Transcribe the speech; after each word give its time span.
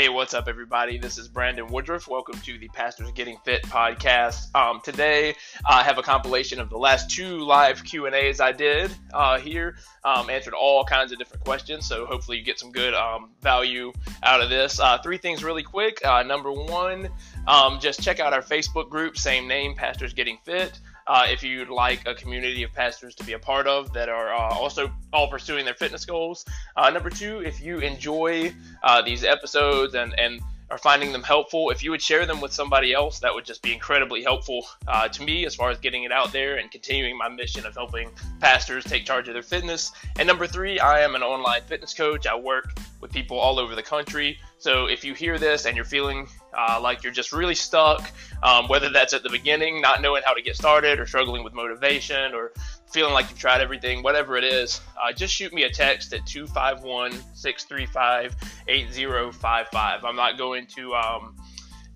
Hey, 0.00 0.08
what's 0.08 0.32
up, 0.32 0.48
everybody? 0.48 0.96
This 0.96 1.18
is 1.18 1.28
Brandon 1.28 1.66
Woodruff. 1.66 2.08
Welcome 2.08 2.40
to 2.40 2.56
the 2.56 2.68
Pastors 2.68 3.10
Getting 3.12 3.36
Fit 3.44 3.62
podcast. 3.64 4.46
Um, 4.54 4.80
today, 4.82 5.34
I 5.68 5.82
have 5.82 5.98
a 5.98 6.02
compilation 6.02 6.58
of 6.58 6.70
the 6.70 6.78
last 6.78 7.10
two 7.10 7.40
live 7.40 7.84
Q 7.84 8.06
and 8.06 8.14
A's 8.14 8.40
I 8.40 8.52
did 8.52 8.90
uh, 9.12 9.38
here. 9.38 9.76
Um, 10.02 10.30
answered 10.30 10.54
all 10.54 10.86
kinds 10.86 11.12
of 11.12 11.18
different 11.18 11.44
questions, 11.44 11.86
so 11.86 12.06
hopefully 12.06 12.38
you 12.38 12.44
get 12.44 12.58
some 12.58 12.72
good 12.72 12.94
um, 12.94 13.32
value 13.42 13.92
out 14.22 14.40
of 14.40 14.48
this. 14.48 14.80
Uh, 14.80 14.96
three 15.02 15.18
things 15.18 15.44
really 15.44 15.62
quick. 15.62 16.02
Uh, 16.02 16.22
number 16.22 16.50
one, 16.50 17.10
um, 17.46 17.78
just 17.78 18.00
check 18.00 18.20
out 18.20 18.32
our 18.32 18.40
Facebook 18.40 18.88
group, 18.88 19.18
same 19.18 19.46
name, 19.46 19.74
Pastors 19.74 20.14
Getting 20.14 20.38
Fit. 20.46 20.80
Uh, 21.06 21.26
if 21.28 21.42
you'd 21.42 21.68
like 21.68 22.06
a 22.06 22.14
community 22.14 22.62
of 22.62 22.72
pastors 22.72 23.14
to 23.14 23.24
be 23.24 23.32
a 23.32 23.38
part 23.38 23.66
of 23.66 23.92
that 23.92 24.08
are 24.08 24.34
uh, 24.34 24.54
also 24.54 24.90
all 25.12 25.28
pursuing 25.28 25.64
their 25.64 25.74
fitness 25.74 26.04
goals. 26.04 26.44
Uh, 26.76 26.90
number 26.90 27.10
two, 27.10 27.40
if 27.40 27.60
you 27.60 27.78
enjoy 27.78 28.52
uh, 28.82 29.02
these 29.02 29.24
episodes 29.24 29.94
and, 29.94 30.18
and 30.18 30.40
are 30.70 30.78
finding 30.78 31.12
them 31.12 31.22
helpful, 31.22 31.70
if 31.70 31.82
you 31.82 31.90
would 31.90 32.02
share 32.02 32.26
them 32.26 32.40
with 32.40 32.52
somebody 32.52 32.92
else, 32.92 33.18
that 33.20 33.34
would 33.34 33.44
just 33.44 33.62
be 33.62 33.72
incredibly 33.72 34.22
helpful 34.22 34.66
uh, 34.86 35.08
to 35.08 35.22
me 35.22 35.44
as 35.44 35.54
far 35.54 35.70
as 35.70 35.78
getting 35.78 36.04
it 36.04 36.12
out 36.12 36.32
there 36.32 36.58
and 36.58 36.70
continuing 36.70 37.18
my 37.18 37.28
mission 37.28 37.66
of 37.66 37.74
helping 37.74 38.10
pastors 38.40 38.84
take 38.84 39.04
charge 39.04 39.26
of 39.28 39.34
their 39.34 39.42
fitness. 39.42 39.92
And 40.18 40.26
number 40.26 40.46
three, 40.46 40.78
I 40.78 41.00
am 41.00 41.14
an 41.14 41.22
online 41.22 41.62
fitness 41.62 41.92
coach. 41.92 42.26
I 42.26 42.36
work 42.36 42.78
with 43.00 43.10
people 43.10 43.38
all 43.38 43.58
over 43.58 43.74
the 43.74 43.82
country. 43.82 44.38
So 44.58 44.86
if 44.86 45.04
you 45.04 45.14
hear 45.14 45.38
this 45.38 45.64
and 45.64 45.74
you're 45.74 45.84
feeling 45.84 46.28
uh, 46.56 46.78
like 46.80 47.02
you're 47.02 47.12
just 47.12 47.32
really 47.32 47.54
stuck, 47.54 48.10
um, 48.42 48.68
whether 48.68 48.90
that's 48.90 49.12
at 49.12 49.22
the 49.22 49.30
beginning, 49.30 49.80
not 49.80 50.02
knowing 50.02 50.22
how 50.24 50.34
to 50.34 50.42
get 50.42 50.56
started, 50.56 51.00
or 51.00 51.06
struggling 51.06 51.42
with 51.42 51.54
motivation, 51.54 52.34
or 52.34 52.52
feeling 52.92 53.12
like 53.12 53.28
you've 53.30 53.38
tried 53.38 53.60
everything, 53.60 54.02
whatever 54.02 54.36
it 54.36 54.44
is, 54.44 54.80
uh, 55.00 55.12
just 55.12 55.34
shoot 55.34 55.52
me 55.52 55.64
a 55.64 55.70
text 55.70 56.12
at 56.12 56.26
251 56.26 57.12
635 57.34 58.36
8055. 58.68 60.04
I'm 60.04 60.16
not 60.16 60.38
going 60.38 60.66
to 60.68 60.94
um, 60.94 61.36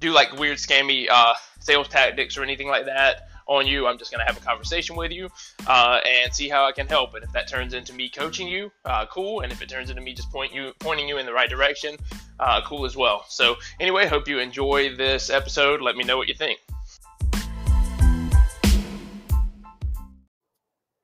do 0.01 0.13
like 0.13 0.33
weird, 0.39 0.59
scammy 0.59 1.09
uh, 1.11 1.35
sales 1.61 1.89
tactics 1.89 2.37
or 2.37 2.43
anything 2.43 2.69
like 2.69 2.87
that 2.87 3.29
on 3.47 3.67
you. 3.67 3.87
I'm 3.87 3.99
just 3.99 4.11
going 4.11 4.21
to 4.21 4.27
have 4.27 4.41
a 4.41 4.45
conversation 4.45 4.97
with 4.97 5.13
you 5.13 5.29
uh, 5.67 6.01
and 6.07 6.33
see 6.33 6.49
how 6.49 6.67
I 6.67 6.73
can 6.73 6.87
help. 6.87 7.15
And 7.15 7.25
if 7.25 7.33
that 7.33 7.49
turns 7.49 7.75
into 7.75 7.93
me 7.93 8.09
coaching 8.09 8.49
you, 8.49 8.71
uh, 8.85 9.07
cool. 9.07 9.41
And 9.41 9.53
if 9.53 9.63
it 9.63 9.69
turns 9.69 9.91
into 9.91 10.03
me 10.03 10.15
just 10.15 10.31
point 10.31 10.55
you, 10.55 10.73
pointing 10.79 11.09
you 11.09 11.19
in 11.19 11.27
the 11.27 11.33
right 11.33 11.51
direction, 11.51 11.97
uh, 12.41 12.61
cool 12.65 12.85
as 12.85 12.97
well. 12.97 13.25
So 13.29 13.57
anyway, 13.81 14.07
hope 14.07 14.29
you 14.29 14.39
enjoy 14.39 14.95
this 14.97 15.31
episode. 15.31 15.81
Let 15.81 15.97
me 15.97 16.05
know 16.05 16.17
what 16.17 16.29
you 16.29 16.35
think. 16.35 16.61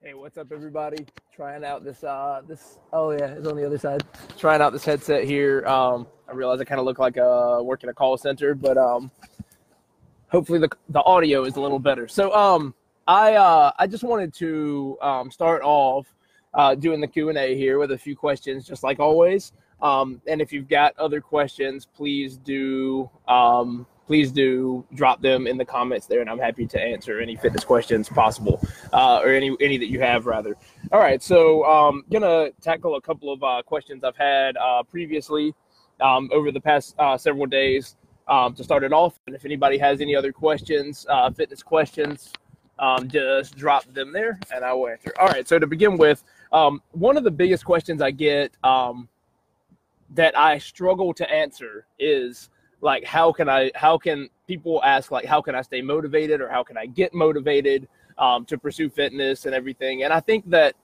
Hey, 0.02 0.14
what's 0.14 0.38
up, 0.38 0.50
everybody? 0.50 1.04
Trying 1.30 1.62
out 1.62 1.84
this, 1.84 2.02
uh, 2.02 2.40
this, 2.48 2.78
oh 2.90 3.10
yeah, 3.10 3.32
it's 3.32 3.46
on 3.46 3.54
the 3.54 3.66
other 3.66 3.76
side. 3.76 4.02
Trying 4.38 4.62
out 4.62 4.72
this 4.72 4.82
headset 4.82 5.24
here. 5.24 5.62
Um, 5.66 6.06
I 6.26 6.32
realize 6.32 6.58
I 6.58 6.64
kind 6.64 6.78
of 6.78 6.86
look 6.86 6.98
like 6.98 7.18
uh, 7.18 7.58
working 7.62 7.90
a 7.90 7.92
call 7.92 8.16
center, 8.16 8.54
but 8.54 8.78
um, 8.78 9.10
hopefully 10.28 10.58
the 10.58 10.70
the 10.88 11.02
audio 11.02 11.44
is 11.44 11.56
a 11.56 11.60
little 11.60 11.78
better. 11.78 12.08
So, 12.08 12.34
um, 12.34 12.74
I 13.06 13.34
uh, 13.34 13.72
I 13.78 13.86
just 13.86 14.02
wanted 14.02 14.32
to 14.36 14.96
um, 15.02 15.30
start 15.30 15.60
off 15.62 16.06
uh, 16.54 16.74
doing 16.76 17.02
the 17.02 17.06
Q 17.06 17.28
and 17.28 17.36
A 17.36 17.54
here 17.54 17.78
with 17.78 17.90
a 17.90 17.98
few 17.98 18.16
questions, 18.16 18.66
just 18.66 18.82
like 18.82 19.00
always. 19.00 19.52
Um, 19.82 20.22
and 20.26 20.40
if 20.40 20.50
you've 20.50 20.68
got 20.68 20.98
other 20.98 21.20
questions, 21.20 21.86
please 21.94 22.38
do 22.38 23.10
um, 23.28 23.86
please 24.10 24.32
do 24.32 24.84
drop 24.92 25.22
them 25.22 25.46
in 25.46 25.56
the 25.56 25.64
comments 25.64 26.08
there, 26.08 26.20
and 26.20 26.28
I'm 26.28 26.40
happy 26.40 26.66
to 26.66 26.82
answer 26.82 27.20
any 27.20 27.36
fitness 27.36 27.62
questions 27.62 28.08
possible, 28.08 28.60
uh, 28.92 29.20
or 29.22 29.28
any 29.28 29.56
any 29.60 29.78
that 29.78 29.88
you 29.88 30.00
have 30.00 30.26
rather. 30.26 30.56
All 30.90 30.98
right, 30.98 31.22
so 31.22 31.64
um, 31.64 32.02
gonna 32.10 32.50
tackle 32.60 32.96
a 32.96 33.00
couple 33.00 33.32
of 33.32 33.40
uh, 33.44 33.62
questions 33.64 34.02
I've 34.02 34.16
had 34.16 34.56
uh, 34.56 34.82
previously 34.82 35.54
um, 36.00 36.28
over 36.32 36.50
the 36.50 36.60
past 36.60 36.96
uh, 36.98 37.16
several 37.16 37.46
days 37.46 37.94
um, 38.26 38.52
to 38.54 38.64
start 38.64 38.82
it 38.82 38.92
off. 38.92 39.16
And 39.28 39.36
if 39.36 39.44
anybody 39.44 39.78
has 39.78 40.00
any 40.00 40.16
other 40.16 40.32
questions, 40.32 41.06
uh, 41.08 41.30
fitness 41.30 41.62
questions, 41.62 42.32
um, 42.80 43.08
just 43.08 43.56
drop 43.56 43.84
them 43.94 44.12
there, 44.12 44.40
and 44.52 44.64
I 44.64 44.72
will 44.72 44.88
answer. 44.88 45.12
All 45.20 45.28
right, 45.28 45.46
so 45.46 45.56
to 45.60 45.68
begin 45.68 45.96
with, 45.96 46.24
um, 46.52 46.82
one 46.90 47.16
of 47.16 47.22
the 47.22 47.30
biggest 47.30 47.64
questions 47.64 48.02
I 48.02 48.10
get 48.10 48.56
um, 48.64 49.08
that 50.14 50.36
I 50.36 50.58
struggle 50.58 51.14
to 51.14 51.30
answer 51.30 51.86
is 52.00 52.50
like 52.80 53.04
how 53.04 53.32
can 53.32 53.48
i 53.48 53.70
how 53.74 53.98
can 53.98 54.28
people 54.46 54.82
ask 54.84 55.10
like 55.10 55.24
how 55.24 55.40
can 55.40 55.54
i 55.54 55.62
stay 55.62 55.82
motivated 55.82 56.40
or 56.40 56.48
how 56.48 56.62
can 56.62 56.76
i 56.76 56.86
get 56.86 57.12
motivated 57.14 57.88
um, 58.18 58.44
to 58.44 58.58
pursue 58.58 58.90
fitness 58.90 59.46
and 59.46 59.54
everything? 59.54 60.02
And 60.02 60.12
i 60.12 60.20
think 60.20 60.48
that 60.50 60.74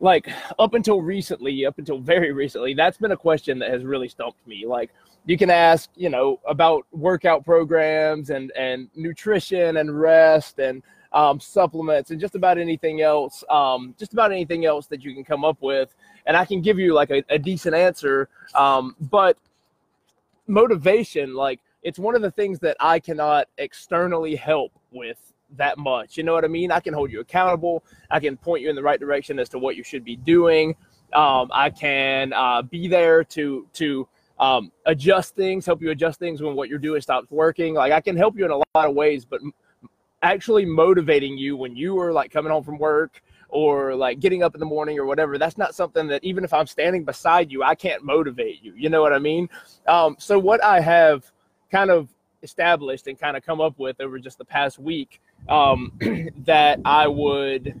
like 0.00 0.28
up 0.58 0.74
until 0.74 1.02
recently 1.02 1.66
up 1.66 1.78
until 1.78 1.98
very 1.98 2.32
recently 2.32 2.74
that's 2.74 2.96
been 2.96 3.12
a 3.12 3.16
question 3.16 3.58
that 3.58 3.70
has 3.70 3.84
really 3.84 4.08
stumped 4.08 4.44
me. 4.46 4.66
Like 4.66 4.90
you 5.26 5.36
can 5.36 5.50
ask 5.50 5.90
you 5.94 6.08
know 6.08 6.40
about 6.48 6.86
workout 6.90 7.44
programs 7.44 8.30
and 8.30 8.50
and 8.52 8.88
nutrition 8.96 9.76
and 9.76 10.00
rest 10.00 10.58
and 10.58 10.82
um, 11.12 11.40
supplements 11.40 12.12
and 12.12 12.20
just 12.20 12.36
about 12.36 12.56
anything 12.56 13.02
else 13.02 13.44
um, 13.50 13.94
just 13.98 14.12
about 14.12 14.32
anything 14.32 14.64
else 14.64 14.86
that 14.86 15.04
you 15.04 15.12
can 15.12 15.24
come 15.24 15.44
up 15.44 15.58
with. 15.60 15.94
And 16.26 16.36
i 16.36 16.44
can 16.44 16.60
give 16.62 16.78
you 16.78 16.94
like 16.94 17.10
a, 17.10 17.22
a 17.28 17.38
decent 17.38 17.74
answer 17.74 18.28
um, 18.54 18.96
but 19.10 19.36
motivation, 20.50 21.34
like 21.34 21.60
it's 21.82 21.98
one 21.98 22.14
of 22.14 22.22
the 22.22 22.30
things 22.30 22.58
that 22.60 22.76
I 22.80 22.98
cannot 22.98 23.48
externally 23.58 24.36
help 24.36 24.72
with 24.90 25.18
that 25.56 25.78
much. 25.78 26.16
You 26.16 26.24
know 26.24 26.34
what 26.34 26.44
I 26.44 26.48
mean? 26.48 26.70
I 26.70 26.80
can 26.80 26.94
hold 26.94 27.10
you 27.10 27.20
accountable. 27.20 27.82
I 28.10 28.20
can 28.20 28.36
point 28.36 28.62
you 28.62 28.70
in 28.70 28.76
the 28.76 28.82
right 28.82 29.00
direction 29.00 29.38
as 29.38 29.48
to 29.50 29.58
what 29.58 29.76
you 29.76 29.82
should 29.82 30.04
be 30.04 30.16
doing. 30.16 30.76
Um, 31.12 31.50
I 31.52 31.70
can 31.70 32.32
uh, 32.32 32.62
be 32.62 32.86
there 32.88 33.24
to 33.24 33.66
to 33.74 34.08
um, 34.38 34.72
adjust 34.86 35.34
things, 35.34 35.66
help 35.66 35.82
you 35.82 35.90
adjust 35.90 36.18
things 36.18 36.40
when 36.40 36.54
what 36.54 36.68
you're 36.68 36.78
doing 36.78 37.00
stops 37.00 37.30
working. 37.30 37.74
Like 37.74 37.92
I 37.92 38.00
can 38.00 38.16
help 38.16 38.38
you 38.38 38.44
in 38.44 38.50
a 38.50 38.56
lot 38.56 38.88
of 38.88 38.94
ways, 38.94 39.24
but 39.24 39.40
actually 40.22 40.64
motivating 40.64 41.36
you 41.36 41.56
when 41.56 41.74
you 41.74 41.98
are 41.98 42.12
like 42.12 42.30
coming 42.30 42.52
home 42.52 42.62
from 42.62 42.78
work 42.78 43.22
or 43.50 43.94
like 43.94 44.20
getting 44.20 44.42
up 44.42 44.54
in 44.54 44.60
the 44.60 44.66
morning 44.66 44.98
or 44.98 45.04
whatever 45.04 45.38
that's 45.38 45.58
not 45.58 45.74
something 45.74 46.06
that 46.06 46.22
even 46.24 46.44
if 46.44 46.52
i'm 46.52 46.66
standing 46.66 47.04
beside 47.04 47.50
you 47.50 47.62
i 47.62 47.74
can't 47.74 48.04
motivate 48.04 48.62
you 48.62 48.72
you 48.76 48.88
know 48.88 49.00
what 49.02 49.12
i 49.12 49.18
mean? 49.18 49.48
Um, 49.86 50.16
so 50.18 50.38
what 50.38 50.62
i 50.62 50.80
have 50.80 51.30
kind 51.70 51.90
of 51.90 52.08
established 52.42 53.06
and 53.06 53.18
kind 53.18 53.36
of 53.36 53.44
come 53.44 53.60
up 53.60 53.78
with 53.78 54.00
over 54.00 54.18
just 54.18 54.38
the 54.38 54.44
past 54.44 54.78
week 54.78 55.20
um, 55.48 55.92
that 56.44 56.80
i 56.84 57.06
would 57.06 57.80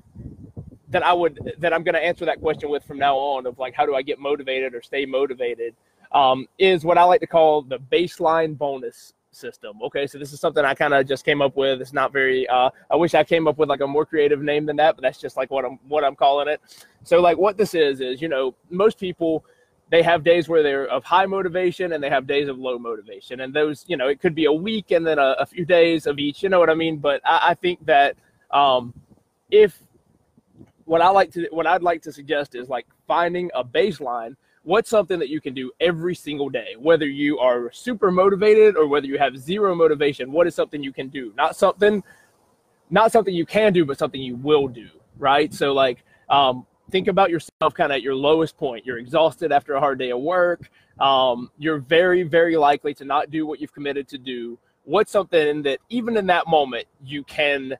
that 0.88 1.02
i 1.02 1.12
would 1.12 1.38
that 1.58 1.72
i'm 1.72 1.82
going 1.82 1.94
to 1.94 2.04
answer 2.04 2.24
that 2.24 2.40
question 2.40 2.68
with 2.68 2.84
from 2.84 2.98
now 2.98 3.16
on 3.16 3.46
of 3.46 3.58
like 3.58 3.74
how 3.74 3.86
do 3.86 3.94
i 3.94 4.02
get 4.02 4.18
motivated 4.18 4.74
or 4.74 4.82
stay 4.82 5.06
motivated 5.06 5.74
um, 6.12 6.46
is 6.58 6.84
what 6.84 6.98
i 6.98 7.04
like 7.04 7.20
to 7.20 7.26
call 7.26 7.62
the 7.62 7.78
baseline 7.78 8.56
bonus 8.56 9.14
system. 9.30 9.78
Okay, 9.82 10.06
so 10.06 10.18
this 10.18 10.32
is 10.32 10.40
something 10.40 10.64
I 10.64 10.74
kind 10.74 10.94
of 10.94 11.06
just 11.06 11.24
came 11.24 11.42
up 11.42 11.56
with. 11.56 11.80
It's 11.80 11.92
not 11.92 12.12
very. 12.12 12.48
Uh, 12.48 12.70
I 12.90 12.96
wish 12.96 13.14
I 13.14 13.24
came 13.24 13.46
up 13.48 13.58
with 13.58 13.68
like 13.68 13.80
a 13.80 13.86
more 13.86 14.04
creative 14.04 14.42
name 14.42 14.66
than 14.66 14.76
that, 14.76 14.96
but 14.96 15.02
that's 15.02 15.18
just 15.18 15.36
like 15.36 15.50
what 15.50 15.64
I'm 15.64 15.78
what 15.88 16.04
I'm 16.04 16.16
calling 16.16 16.48
it. 16.48 16.60
So 17.04 17.20
like 17.20 17.38
what 17.38 17.56
this 17.56 17.74
is 17.74 18.00
is 18.00 18.20
you 18.20 18.28
know 18.28 18.54
most 18.70 18.98
people 18.98 19.44
they 19.90 20.02
have 20.02 20.22
days 20.22 20.48
where 20.48 20.62
they're 20.62 20.86
of 20.86 21.02
high 21.02 21.26
motivation 21.26 21.92
and 21.92 22.02
they 22.02 22.08
have 22.08 22.26
days 22.26 22.48
of 22.48 22.58
low 22.58 22.78
motivation, 22.78 23.40
and 23.40 23.52
those 23.52 23.84
you 23.88 23.96
know 23.96 24.08
it 24.08 24.20
could 24.20 24.34
be 24.34 24.46
a 24.46 24.52
week 24.52 24.90
and 24.90 25.06
then 25.06 25.18
a, 25.18 25.36
a 25.38 25.46
few 25.46 25.64
days 25.64 26.06
of 26.06 26.18
each. 26.18 26.42
You 26.42 26.48
know 26.48 26.58
what 26.58 26.70
I 26.70 26.74
mean? 26.74 26.98
But 26.98 27.20
I, 27.24 27.50
I 27.50 27.54
think 27.54 27.84
that 27.86 28.16
um, 28.50 28.94
if 29.50 29.78
what 30.84 31.00
I 31.00 31.08
like 31.10 31.30
to 31.32 31.46
what 31.50 31.66
I'd 31.66 31.82
like 31.82 32.02
to 32.02 32.12
suggest 32.12 32.54
is 32.54 32.68
like 32.68 32.86
finding 33.06 33.50
a 33.54 33.64
baseline 33.64 34.36
what's 34.62 34.90
something 34.90 35.18
that 35.18 35.28
you 35.28 35.40
can 35.40 35.54
do 35.54 35.70
every 35.80 36.14
single 36.14 36.48
day 36.48 36.74
whether 36.78 37.06
you 37.06 37.38
are 37.38 37.72
super 37.72 38.10
motivated 38.10 38.76
or 38.76 38.86
whether 38.86 39.06
you 39.06 39.18
have 39.18 39.36
zero 39.38 39.74
motivation? 39.74 40.32
What 40.32 40.46
is 40.46 40.54
something 40.54 40.82
you 40.82 40.92
can 40.92 41.08
do? 41.08 41.32
Not 41.36 41.56
something 41.56 42.02
not 42.90 43.12
something 43.12 43.34
you 43.34 43.46
can 43.46 43.72
do 43.72 43.84
but 43.84 43.98
something 43.98 44.20
you 44.20 44.36
will 44.36 44.68
do 44.68 44.88
right? 45.18 45.52
So 45.52 45.72
like 45.72 46.04
um, 46.28 46.66
think 46.90 47.08
about 47.08 47.30
yourself 47.30 47.74
kind 47.74 47.92
of 47.92 47.96
at 47.96 48.02
your 48.02 48.14
lowest 48.14 48.56
point. 48.56 48.84
You're 48.84 48.98
exhausted 48.98 49.52
after 49.52 49.74
a 49.74 49.80
hard 49.80 49.98
day 49.98 50.10
of 50.10 50.20
work. 50.20 50.70
Um, 50.98 51.50
you're 51.58 51.78
very 51.78 52.22
very 52.22 52.56
likely 52.56 52.94
to 52.94 53.04
not 53.04 53.30
do 53.30 53.46
what 53.46 53.60
you've 53.60 53.72
committed 53.72 54.08
to 54.08 54.18
do. 54.18 54.58
What's 54.84 55.12
something 55.12 55.62
that 55.62 55.78
even 55.88 56.16
in 56.16 56.26
that 56.26 56.48
moment 56.48 56.86
you 57.04 57.22
can 57.24 57.76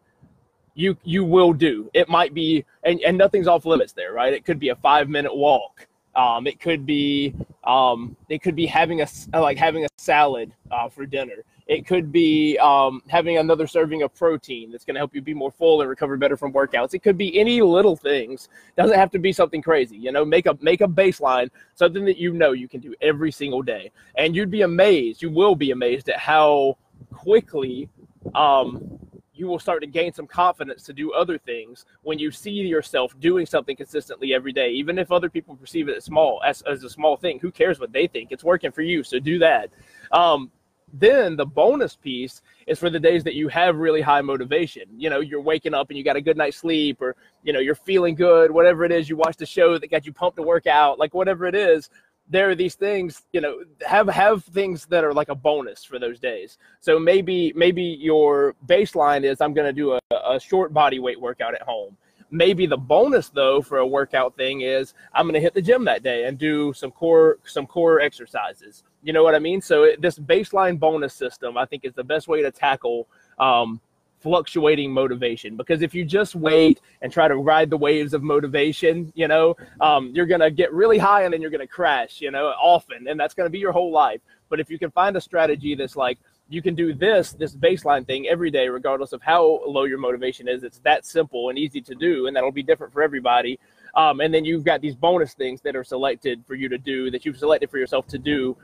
you 0.74 0.96
you 1.02 1.24
will 1.24 1.52
do? 1.52 1.90
It 1.92 2.08
might 2.08 2.34
be 2.34 2.64
and, 2.84 3.00
and 3.00 3.18
nothing's 3.18 3.48
off 3.48 3.64
limits 3.64 3.92
there 3.92 4.12
right? 4.12 4.32
It 4.32 4.44
could 4.44 4.58
be 4.58 4.68
a 4.68 4.76
five 4.76 5.08
minute 5.08 5.34
walk 5.34 5.86
um, 6.20 6.46
it 6.46 6.60
could 6.60 6.84
be 6.84 7.34
um, 7.64 8.14
it 8.28 8.42
could 8.42 8.54
be 8.54 8.66
having 8.66 9.00
a 9.00 9.06
like 9.32 9.56
having 9.56 9.84
a 9.84 9.88
salad 9.96 10.52
uh, 10.70 10.88
for 10.88 11.06
dinner. 11.06 11.44
It 11.66 11.86
could 11.86 12.10
be 12.12 12.58
um, 12.58 13.02
having 13.08 13.38
another 13.38 13.66
serving 13.66 14.02
of 14.02 14.12
protein 14.14 14.70
that's 14.70 14.84
going 14.84 14.96
to 14.96 15.00
help 15.00 15.14
you 15.14 15.22
be 15.22 15.34
more 15.34 15.52
full 15.52 15.80
and 15.80 15.88
recover 15.88 16.16
better 16.16 16.36
from 16.36 16.52
workouts. 16.52 16.94
It 16.94 16.98
could 16.98 17.16
be 17.16 17.38
any 17.38 17.62
little 17.62 17.96
things. 17.96 18.48
Doesn't 18.76 18.96
have 18.96 19.10
to 19.12 19.18
be 19.18 19.32
something 19.32 19.62
crazy. 19.62 19.96
You 19.96 20.12
know, 20.12 20.24
make 20.24 20.46
a 20.46 20.58
make 20.60 20.82
a 20.82 20.88
baseline, 20.88 21.48
something 21.74 22.04
that 22.04 22.18
you 22.18 22.34
know 22.34 22.52
you 22.52 22.68
can 22.68 22.80
do 22.80 22.94
every 23.00 23.32
single 23.32 23.62
day, 23.62 23.90
and 24.16 24.36
you'd 24.36 24.50
be 24.50 24.62
amazed. 24.62 25.22
You 25.22 25.30
will 25.30 25.54
be 25.54 25.70
amazed 25.70 26.10
at 26.10 26.18
how 26.18 26.76
quickly 27.12 27.88
um, 28.34 28.98
you 29.40 29.46
will 29.46 29.58
start 29.58 29.80
to 29.80 29.86
gain 29.86 30.12
some 30.12 30.26
confidence 30.26 30.82
to 30.82 30.92
do 30.92 31.12
other 31.12 31.38
things 31.38 31.86
when 32.02 32.18
you 32.18 32.30
see 32.30 32.50
yourself 32.50 33.18
doing 33.20 33.46
something 33.46 33.74
consistently 33.74 34.34
every 34.34 34.52
day, 34.52 34.70
even 34.70 34.98
if 34.98 35.10
other 35.10 35.30
people 35.30 35.56
perceive 35.56 35.88
it 35.88 35.96
as 35.96 36.04
small 36.04 36.42
as, 36.44 36.60
as 36.62 36.84
a 36.84 36.90
small 36.90 37.16
thing. 37.16 37.38
Who 37.38 37.50
cares 37.50 37.80
what 37.80 37.90
they 37.90 38.06
think? 38.06 38.32
It's 38.32 38.44
working 38.44 38.70
for 38.70 38.82
you, 38.82 39.02
so 39.02 39.18
do 39.18 39.38
that. 39.38 39.70
Um, 40.12 40.50
then 40.92 41.36
the 41.36 41.46
bonus 41.46 41.96
piece 41.96 42.42
is 42.66 42.78
for 42.78 42.90
the 42.90 43.00
days 43.00 43.24
that 43.24 43.34
you 43.34 43.48
have 43.48 43.76
really 43.76 44.02
high 44.02 44.20
motivation. 44.20 44.82
You 44.94 45.08
know, 45.08 45.20
you're 45.20 45.40
waking 45.40 45.72
up 45.72 45.88
and 45.88 45.96
you 45.96 46.04
got 46.04 46.16
a 46.16 46.20
good 46.20 46.36
night's 46.36 46.58
sleep, 46.58 47.00
or 47.00 47.16
you 47.42 47.54
know, 47.54 47.60
you're 47.60 47.74
feeling 47.74 48.14
good, 48.14 48.50
whatever 48.50 48.84
it 48.84 48.92
is. 48.92 49.08
You 49.08 49.16
watched 49.16 49.40
a 49.40 49.46
show 49.46 49.78
that 49.78 49.90
got 49.90 50.04
you 50.04 50.12
pumped 50.12 50.36
to 50.36 50.42
work 50.42 50.66
out, 50.66 50.98
like 50.98 51.14
whatever 51.14 51.46
it 51.46 51.54
is 51.54 51.88
there 52.30 52.48
are 52.48 52.54
these 52.54 52.76
things 52.76 53.22
you 53.32 53.40
know 53.40 53.62
have 53.86 54.08
have 54.08 54.44
things 54.44 54.86
that 54.86 55.04
are 55.04 55.12
like 55.12 55.28
a 55.28 55.34
bonus 55.34 55.84
for 55.84 55.98
those 55.98 56.18
days. 56.18 56.56
So 56.80 56.98
maybe 56.98 57.52
maybe 57.54 57.82
your 57.82 58.54
baseline 58.66 59.24
is 59.24 59.40
i'm 59.40 59.52
going 59.52 59.66
to 59.66 59.72
do 59.72 59.92
a, 59.92 60.00
a 60.14 60.40
short 60.40 60.72
body 60.72 60.98
weight 60.98 61.20
workout 61.20 61.54
at 61.54 61.62
home. 61.62 61.96
Maybe 62.30 62.64
the 62.66 62.76
bonus 62.76 63.28
though 63.28 63.60
for 63.60 63.78
a 63.78 63.86
workout 63.86 64.36
thing 64.36 64.60
is 64.60 64.94
i'm 65.12 65.24
going 65.24 65.34
to 65.34 65.40
hit 65.40 65.54
the 65.54 65.62
gym 65.62 65.84
that 65.86 66.02
day 66.04 66.24
and 66.24 66.38
do 66.38 66.72
some 66.72 66.92
core 66.92 67.38
some 67.44 67.66
core 67.66 68.00
exercises. 68.00 68.84
You 69.02 69.12
know 69.12 69.24
what 69.24 69.34
i 69.34 69.40
mean? 69.40 69.60
So 69.60 69.82
it, 69.82 70.00
this 70.00 70.18
baseline 70.18 70.78
bonus 70.78 71.12
system 71.12 71.58
i 71.58 71.66
think 71.66 71.84
is 71.84 71.94
the 71.94 72.04
best 72.04 72.28
way 72.28 72.42
to 72.42 72.52
tackle 72.52 73.08
um, 73.38 73.80
fluctuating 74.20 74.92
motivation. 74.92 75.56
Because 75.56 75.82
if 75.82 75.94
you 75.94 76.04
just 76.04 76.34
wait 76.34 76.80
and 77.02 77.12
try 77.12 77.28
to 77.28 77.36
ride 77.36 77.70
the 77.70 77.76
waves 77.76 78.14
of 78.14 78.22
motivation 78.22 79.12
you 79.14 79.28
know 79.28 79.56
um, 79.80 80.10
you're 80.14 80.26
going 80.26 80.40
to 80.40 80.50
get 80.50 80.72
really 80.72 80.98
high 80.98 81.24
and 81.24 81.32
then 81.32 81.40
you're 81.40 81.50
going 81.50 81.60
to 81.60 81.66
crash 81.66 82.20
you 82.20 82.30
know 82.30 82.46
often 82.60 83.08
and 83.08 83.18
that's 83.18 83.34
going 83.34 83.46
to 83.46 83.50
be 83.50 83.58
your 83.58 83.72
whole 83.72 83.92
life. 83.92 84.20
But 84.48 84.60
if 84.60 84.70
you 84.70 84.78
can 84.78 84.90
find 84.90 85.16
a 85.16 85.20
strategy 85.20 85.74
that's 85.74 85.96
like 85.96 86.18
you 86.50 86.60
can 86.60 86.74
do 86.74 86.92
this 86.92 87.32
this 87.32 87.54
baseline 87.54 88.06
thing 88.06 88.26
every 88.28 88.50
day 88.50 88.68
regardless 88.68 89.12
of 89.12 89.22
how 89.22 89.60
low 89.66 89.84
your 89.84 89.98
motivation 89.98 90.48
is 90.48 90.64
it's 90.64 90.80
that 90.80 91.06
simple 91.06 91.48
and 91.48 91.56
easy 91.56 91.80
to 91.80 91.94
do 91.94 92.26
and 92.26 92.36
that'll 92.36 92.50
be 92.50 92.62
different 92.62 92.92
for 92.92 93.02
everybody 93.02 93.58
um, 93.94 94.20
and 94.20 94.32
then 94.32 94.44
you've 94.44 94.64
got 94.64 94.80
these 94.80 94.94
bonus 94.94 95.34
things 95.34 95.60
that 95.62 95.76
are 95.76 95.84
selected 95.84 96.42
for 96.46 96.54
you 96.54 96.68
to 96.68 96.78
do 96.78 97.10
that 97.10 97.24
you've 97.24 97.38
selected 97.38 97.70
for 97.70 97.78
yourself 97.78 98.06
to 98.08 98.18
do, 98.18 98.56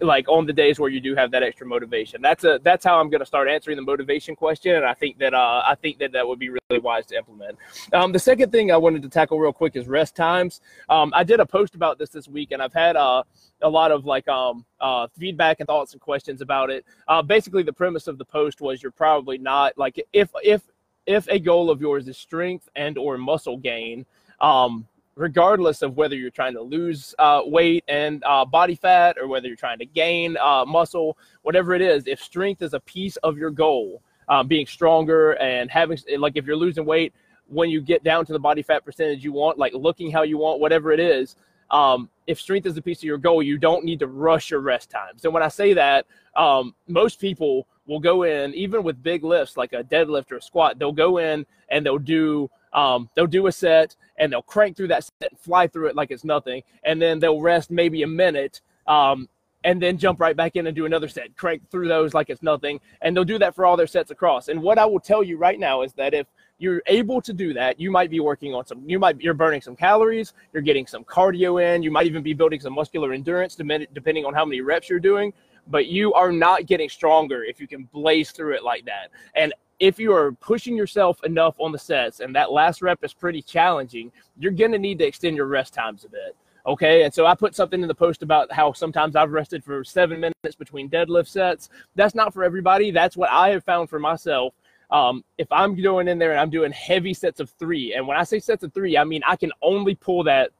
like 0.00 0.28
on 0.28 0.46
the 0.46 0.52
days 0.52 0.78
where 0.78 0.90
you 0.90 1.00
do 1.00 1.14
have 1.14 1.30
that 1.30 1.42
extra 1.42 1.66
motivation. 1.66 2.22
That's 2.22 2.44
a 2.44 2.60
that's 2.62 2.84
how 2.84 3.00
I'm 3.00 3.10
going 3.10 3.20
to 3.20 3.26
start 3.26 3.48
answering 3.48 3.76
the 3.76 3.82
motivation 3.82 4.36
question, 4.36 4.76
and 4.76 4.84
I 4.84 4.94
think 4.94 5.18
that 5.18 5.34
uh, 5.34 5.62
I 5.66 5.74
think 5.74 5.98
that 5.98 6.12
that 6.12 6.26
would 6.26 6.38
be 6.38 6.50
really 6.50 6.80
wise 6.80 7.06
to 7.06 7.16
implement. 7.16 7.58
Um, 7.92 8.12
the 8.12 8.18
second 8.18 8.52
thing 8.52 8.70
I 8.70 8.76
wanted 8.76 9.02
to 9.02 9.08
tackle 9.08 9.38
real 9.38 9.52
quick 9.52 9.76
is 9.76 9.86
rest 9.88 10.16
times. 10.16 10.60
Um, 10.88 11.12
I 11.14 11.24
did 11.24 11.40
a 11.40 11.46
post 11.46 11.74
about 11.74 11.98
this 11.98 12.10
this 12.10 12.28
week, 12.28 12.52
and 12.52 12.62
I've 12.62 12.72
had 12.72 12.96
uh, 12.96 13.22
a 13.62 13.68
lot 13.68 13.90
of 13.92 14.04
like 14.04 14.28
um, 14.28 14.64
uh, 14.80 15.08
feedback 15.18 15.60
and 15.60 15.66
thoughts 15.66 15.92
and 15.92 16.00
questions 16.00 16.40
about 16.40 16.70
it. 16.70 16.84
Uh, 17.08 17.22
basically, 17.22 17.62
the 17.62 17.72
premise 17.72 18.06
of 18.06 18.18
the 18.18 18.24
post 18.24 18.60
was 18.60 18.82
you're 18.82 18.92
probably 18.92 19.38
not 19.38 19.76
like 19.76 20.00
if 20.12 20.30
if 20.42 20.62
if 21.06 21.26
a 21.28 21.38
goal 21.38 21.70
of 21.70 21.80
yours 21.80 22.06
is 22.08 22.16
strength 22.16 22.68
and 22.76 22.98
or 22.98 23.18
muscle 23.18 23.56
gain 23.56 24.06
um, 24.40 24.86
regardless 25.16 25.82
of 25.82 25.96
whether 25.96 26.16
you're 26.16 26.30
trying 26.30 26.54
to 26.54 26.62
lose 26.62 27.14
uh, 27.18 27.42
weight 27.44 27.84
and 27.88 28.22
uh, 28.24 28.44
body 28.44 28.74
fat 28.74 29.16
or 29.20 29.28
whether 29.28 29.46
you're 29.46 29.56
trying 29.56 29.78
to 29.78 29.84
gain 29.84 30.36
uh, 30.38 30.64
muscle, 30.66 31.18
whatever 31.42 31.74
it 31.74 31.82
is, 31.82 32.06
if 32.06 32.22
strength 32.22 32.62
is 32.62 32.74
a 32.74 32.80
piece 32.80 33.16
of 33.18 33.36
your 33.36 33.50
goal, 33.50 34.02
um, 34.28 34.46
being 34.46 34.66
stronger 34.66 35.32
and 35.32 35.70
having, 35.70 35.98
like 36.18 36.36
if 36.36 36.46
you're 36.46 36.56
losing 36.56 36.84
weight, 36.84 37.12
when 37.48 37.68
you 37.68 37.80
get 37.80 38.04
down 38.04 38.24
to 38.24 38.32
the 38.32 38.38
body 38.38 38.62
fat 38.62 38.84
percentage 38.84 39.24
you 39.24 39.32
want, 39.32 39.58
like 39.58 39.74
looking 39.74 40.10
how 40.10 40.22
you 40.22 40.38
want, 40.38 40.60
whatever 40.60 40.92
it 40.92 41.00
is, 41.00 41.36
um, 41.70 42.08
if 42.26 42.40
strength 42.40 42.66
is 42.66 42.76
a 42.76 42.82
piece 42.82 42.98
of 42.98 43.04
your 43.04 43.18
goal, 43.18 43.42
you 43.42 43.58
don't 43.58 43.84
need 43.84 43.98
to 44.00 44.06
rush 44.06 44.50
your 44.50 44.60
rest 44.60 44.88
times. 44.90 45.24
And 45.24 45.34
when 45.34 45.42
I 45.42 45.48
say 45.48 45.72
that, 45.74 46.06
um, 46.36 46.74
most 46.88 47.20
people 47.20 47.66
will 47.86 48.00
go 48.00 48.22
in, 48.22 48.54
even 48.54 48.82
with 48.82 49.02
big 49.02 49.24
lifts 49.24 49.56
like 49.56 49.72
a 49.72 49.82
deadlift 49.82 50.30
or 50.32 50.36
a 50.36 50.42
squat, 50.42 50.78
they'll 50.78 50.92
go 50.92 51.18
in 51.18 51.44
and 51.68 51.84
they'll 51.84 51.98
do 51.98 52.48
um, 52.72 53.08
they'll 53.14 53.26
do 53.26 53.46
a 53.46 53.52
set 53.52 53.96
and 54.16 54.32
they'll 54.32 54.42
crank 54.42 54.76
through 54.76 54.88
that 54.88 55.04
set 55.04 55.30
and 55.30 55.38
fly 55.38 55.66
through 55.66 55.88
it 55.88 55.96
like 55.96 56.10
it's 56.10 56.24
nothing, 56.24 56.62
and 56.84 57.00
then 57.00 57.18
they'll 57.18 57.40
rest 57.40 57.70
maybe 57.70 58.02
a 58.02 58.06
minute. 58.06 58.60
Um, 58.86 59.28
and 59.64 59.80
then 59.80 59.98
jump 59.98 60.20
right 60.20 60.36
back 60.36 60.56
in 60.56 60.66
and 60.66 60.74
do 60.74 60.86
another 60.86 61.08
set, 61.08 61.36
crank 61.36 61.68
through 61.70 61.88
those 61.88 62.14
like 62.14 62.30
it's 62.30 62.42
nothing. 62.42 62.80
And 63.02 63.14
they'll 63.14 63.24
do 63.24 63.38
that 63.38 63.54
for 63.54 63.66
all 63.66 63.76
their 63.76 63.86
sets 63.86 64.10
across. 64.10 64.48
And 64.48 64.62
what 64.62 64.78
I 64.78 64.86
will 64.86 65.00
tell 65.00 65.22
you 65.22 65.36
right 65.36 65.58
now 65.58 65.82
is 65.82 65.92
that 65.94 66.14
if 66.14 66.26
you're 66.58 66.82
able 66.86 67.20
to 67.22 67.32
do 67.32 67.52
that, 67.54 67.80
you 67.80 67.90
might 67.90 68.10
be 68.10 68.20
working 68.20 68.54
on 68.54 68.66
some, 68.66 68.82
you 68.88 68.98
might, 68.98 69.20
you're 69.20 69.34
burning 69.34 69.60
some 69.60 69.76
calories, 69.76 70.32
you're 70.52 70.62
getting 70.62 70.86
some 70.86 71.04
cardio 71.04 71.62
in, 71.62 71.82
you 71.82 71.90
might 71.90 72.06
even 72.06 72.22
be 72.22 72.32
building 72.32 72.60
some 72.60 72.74
muscular 72.74 73.12
endurance 73.12 73.54
depending 73.54 74.24
on 74.24 74.34
how 74.34 74.44
many 74.44 74.60
reps 74.60 74.88
you're 74.88 74.98
doing. 74.98 75.32
But 75.66 75.86
you 75.86 76.12
are 76.14 76.32
not 76.32 76.66
getting 76.66 76.88
stronger 76.88 77.44
if 77.44 77.60
you 77.60 77.68
can 77.68 77.84
blaze 77.92 78.30
through 78.30 78.54
it 78.54 78.64
like 78.64 78.86
that. 78.86 79.10
And 79.34 79.52
if 79.80 79.98
you 79.98 80.12
are 80.12 80.32
pushing 80.32 80.76
yourself 80.76 81.24
enough 81.24 81.56
on 81.58 81.72
the 81.72 81.78
sets 81.78 82.20
and 82.20 82.34
that 82.36 82.52
last 82.52 82.82
rep 82.82 83.02
is 83.02 83.14
pretty 83.14 83.40
challenging, 83.40 84.12
you're 84.38 84.52
going 84.52 84.72
to 84.72 84.78
need 84.78 84.98
to 84.98 85.06
extend 85.06 85.36
your 85.36 85.46
rest 85.46 85.72
times 85.72 86.04
a 86.04 86.08
bit. 86.08 86.36
Okay. 86.66 87.04
And 87.04 87.12
so 87.12 87.24
I 87.24 87.34
put 87.34 87.56
something 87.56 87.80
in 87.80 87.88
the 87.88 87.94
post 87.94 88.22
about 88.22 88.52
how 88.52 88.74
sometimes 88.74 89.16
I've 89.16 89.32
rested 89.32 89.64
for 89.64 89.82
seven 89.82 90.20
minutes 90.20 90.54
between 90.58 90.90
deadlift 90.90 91.28
sets. 91.28 91.70
That's 91.94 92.14
not 92.14 92.34
for 92.34 92.44
everybody. 92.44 92.90
That's 92.90 93.16
what 93.16 93.30
I 93.30 93.48
have 93.48 93.64
found 93.64 93.88
for 93.88 93.98
myself. 93.98 94.54
Um, 94.90 95.24
if 95.38 95.50
I'm 95.50 95.80
going 95.80 96.08
in 96.08 96.18
there 96.18 96.32
and 96.32 96.40
I'm 96.40 96.50
doing 96.50 96.72
heavy 96.72 97.14
sets 97.14 97.40
of 97.40 97.48
three, 97.50 97.94
and 97.94 98.06
when 98.06 98.18
I 98.18 98.24
say 98.24 98.38
sets 98.38 98.62
of 98.62 98.74
three, 98.74 98.98
I 98.98 99.04
mean 99.04 99.22
I 99.26 99.36
can 99.36 99.52
only 99.62 99.94
pull 99.94 100.24
that 100.24 100.50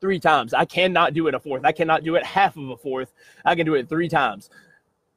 three 0.00 0.18
times. 0.18 0.52
I 0.52 0.64
cannot 0.64 1.14
do 1.14 1.28
it 1.28 1.34
a 1.34 1.40
fourth. 1.40 1.64
I 1.64 1.72
cannot 1.72 2.04
do 2.04 2.16
it 2.16 2.24
half 2.24 2.56
of 2.56 2.68
a 2.68 2.76
fourth. 2.76 3.12
I 3.44 3.54
can 3.54 3.64
do 3.64 3.74
it 3.74 3.88
three 3.88 4.08
times. 4.08 4.50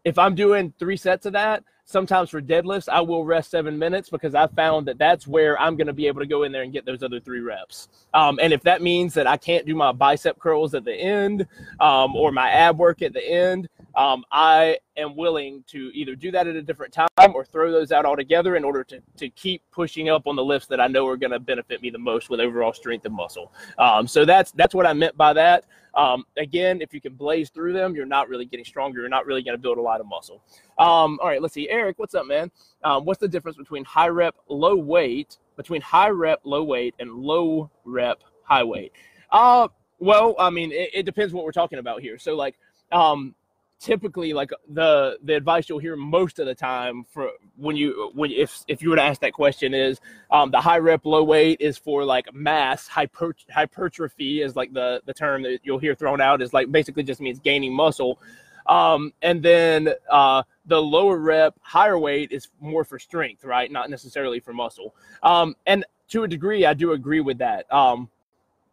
If 0.05 0.17
I'm 0.17 0.35
doing 0.35 0.73
three 0.77 0.97
sets 0.97 1.25
of 1.25 1.33
that, 1.33 1.63
sometimes 1.85 2.30
for 2.30 2.41
deadlifts, 2.41 2.89
I 2.89 3.01
will 3.01 3.25
rest 3.25 3.51
seven 3.51 3.77
minutes 3.77 4.09
because 4.09 4.35
I 4.35 4.47
found 4.47 4.88
that 4.88 4.97
that's 4.97 5.27
where 5.27 5.59
I'm 5.59 5.75
going 5.75 5.88
to 5.88 5.94
be 5.94 6.07
able 6.07 6.21
to 6.21 6.27
go 6.27 6.44
in 6.44 6.51
there 6.51 6.63
and 6.63 6.74
get 6.74 6.85
those 6.85 7.03
other 7.03 7.19
three 7.19 7.41
reps. 7.41 7.89
Um, 8.13 8.39
and 8.41 8.53
if 8.53 8.62
that 8.63 8.81
means 8.81 9.13
that 9.15 9.27
I 9.27 9.38
can't 9.38 9.65
do 9.65 9.75
my 9.75 9.91
bicep 9.91 10.39
curls 10.39 10.74
at 10.74 10.85
the 10.85 10.94
end 10.94 11.45
um, 11.80 12.15
or 12.15 12.31
my 12.31 12.50
ab 12.50 12.77
work 12.77 13.01
at 13.01 13.13
the 13.13 13.24
end, 13.24 13.68
um, 13.95 14.23
I 14.31 14.77
am 14.97 15.15
willing 15.15 15.63
to 15.67 15.91
either 15.93 16.15
do 16.15 16.31
that 16.31 16.47
at 16.47 16.55
a 16.55 16.61
different 16.61 16.93
time 16.93 17.33
or 17.33 17.45
throw 17.45 17.71
those 17.71 17.91
out 17.91 18.05
altogether 18.05 18.55
in 18.55 18.63
order 18.63 18.83
to, 18.85 19.01
to 19.17 19.29
keep 19.29 19.61
pushing 19.71 20.09
up 20.09 20.27
on 20.27 20.35
the 20.35 20.43
lifts 20.43 20.67
that 20.67 20.79
I 20.79 20.87
know 20.87 21.07
are 21.07 21.17
going 21.17 21.31
to 21.31 21.39
benefit 21.39 21.81
me 21.81 21.89
the 21.89 21.99
most 21.99 22.29
with 22.29 22.39
overall 22.39 22.73
strength 22.73 23.05
and 23.05 23.13
muscle. 23.13 23.51
Um, 23.77 24.07
so 24.07 24.25
that's 24.25 24.51
that's 24.51 24.73
what 24.73 24.85
I 24.85 24.93
meant 24.93 25.15
by 25.15 25.33
that. 25.33 25.65
Um, 25.95 26.25
again, 26.37 26.81
if 26.81 26.93
you 26.93 26.99
can 26.99 27.13
blaze 27.13 27.49
through 27.49 27.73
them, 27.73 27.95
you're 27.95 28.05
not 28.05 28.27
really 28.27 28.45
getting 28.45 28.65
stronger. 28.65 29.01
You're 29.01 29.09
not 29.09 29.27
really 29.27 29.43
going 29.43 29.55
to 29.55 29.61
build 29.61 29.77
a 29.77 29.81
lot 29.81 29.99
of 29.99 30.07
muscle. 30.07 30.41
Um, 30.79 31.19
all 31.21 31.27
right, 31.27 31.41
let's 31.41 31.53
see. 31.53 31.69
Eric, 31.69 31.99
what's 31.99 32.15
up, 32.15 32.25
man? 32.25 32.49
Um, 32.83 33.05
what's 33.05 33.19
the 33.19 33.27
difference 33.27 33.57
between 33.57 33.83
high 33.83 34.07
rep, 34.07 34.35
low 34.47 34.75
weight, 34.75 35.37
between 35.55 35.81
high 35.81 36.09
rep, 36.09 36.39
low 36.43 36.63
weight, 36.63 36.95
and 36.99 37.11
low 37.11 37.69
rep, 37.85 38.23
high 38.43 38.63
weight? 38.63 38.91
Uh, 39.31 39.67
well, 40.00 40.35
I 40.39 40.50
mean, 40.50 40.71
it, 40.71 40.89
it 40.93 41.03
depends 41.03 41.31
what 41.31 41.45
we're 41.45 41.51
talking 41.51 41.77
about 41.77 42.01
here. 42.01 42.17
So, 42.17 42.35
like, 42.35 42.55
um, 42.91 43.35
typically 43.80 44.34
like 44.34 44.51
the 44.70 45.18
the 45.24 45.36
advice 45.36 45.68
you'll 45.68 45.80
hear 45.80 45.96
most 45.96 46.39
of 46.39 46.46
the 46.46 46.56
time 46.56 47.03
for 47.03 47.30
when 47.58 47.75
you 47.75 48.12
when 48.13 48.32
if 48.32 48.63
if 48.68 48.82
you 48.82 48.89
were 48.89 48.96
to 48.96 49.01
ask 49.01 49.20
that 49.22 49.34
question 49.34 49.74
is 49.74 50.00
um, 50.32 50.51
the 50.51 50.62
high 50.62 50.77
rep 50.77 51.06
low 51.06 51.24
weight 51.24 51.60
is 51.60 51.77
for 51.77 52.06
like 52.06 52.34
mass 52.34 52.88
hyper, 52.88 53.36
hypertrophy 53.51 54.42
is 54.42 54.56
like 54.56 54.74
the 54.74 55.01
the 55.06 55.13
term 55.13 55.44
that 55.44 55.60
you'll 55.63 55.80
hear 55.80 55.96
thrown 55.96 56.22
out 56.22 56.42
is 56.42 56.53
like 56.53 56.72
basically 56.72 57.03
just 57.03 57.22
means 57.22 57.39
gaining 57.39 57.74
muscle. 57.74 58.20
Um, 58.68 59.12
and 59.22 59.44
then 59.44 59.89
uh, 60.10 60.44
the 60.65 60.82
lower 60.82 61.18
rep 61.18 61.60
higher 61.62 62.00
weight 62.00 62.32
is 62.32 62.48
more 62.62 62.86
for 62.86 62.98
strength 62.98 63.44
right? 63.44 63.70
Not 63.70 63.89
necessarily 63.89 64.39
for 64.39 64.53
muscle. 64.53 64.96
Um, 65.22 65.56
and 65.65 65.84
to 66.10 66.24
a 66.24 66.27
degree 66.27 66.65
i 66.65 66.74
do 66.74 66.92
agree 66.94 67.22
with 67.22 67.39
that. 67.39 67.72
Um, 67.74 68.10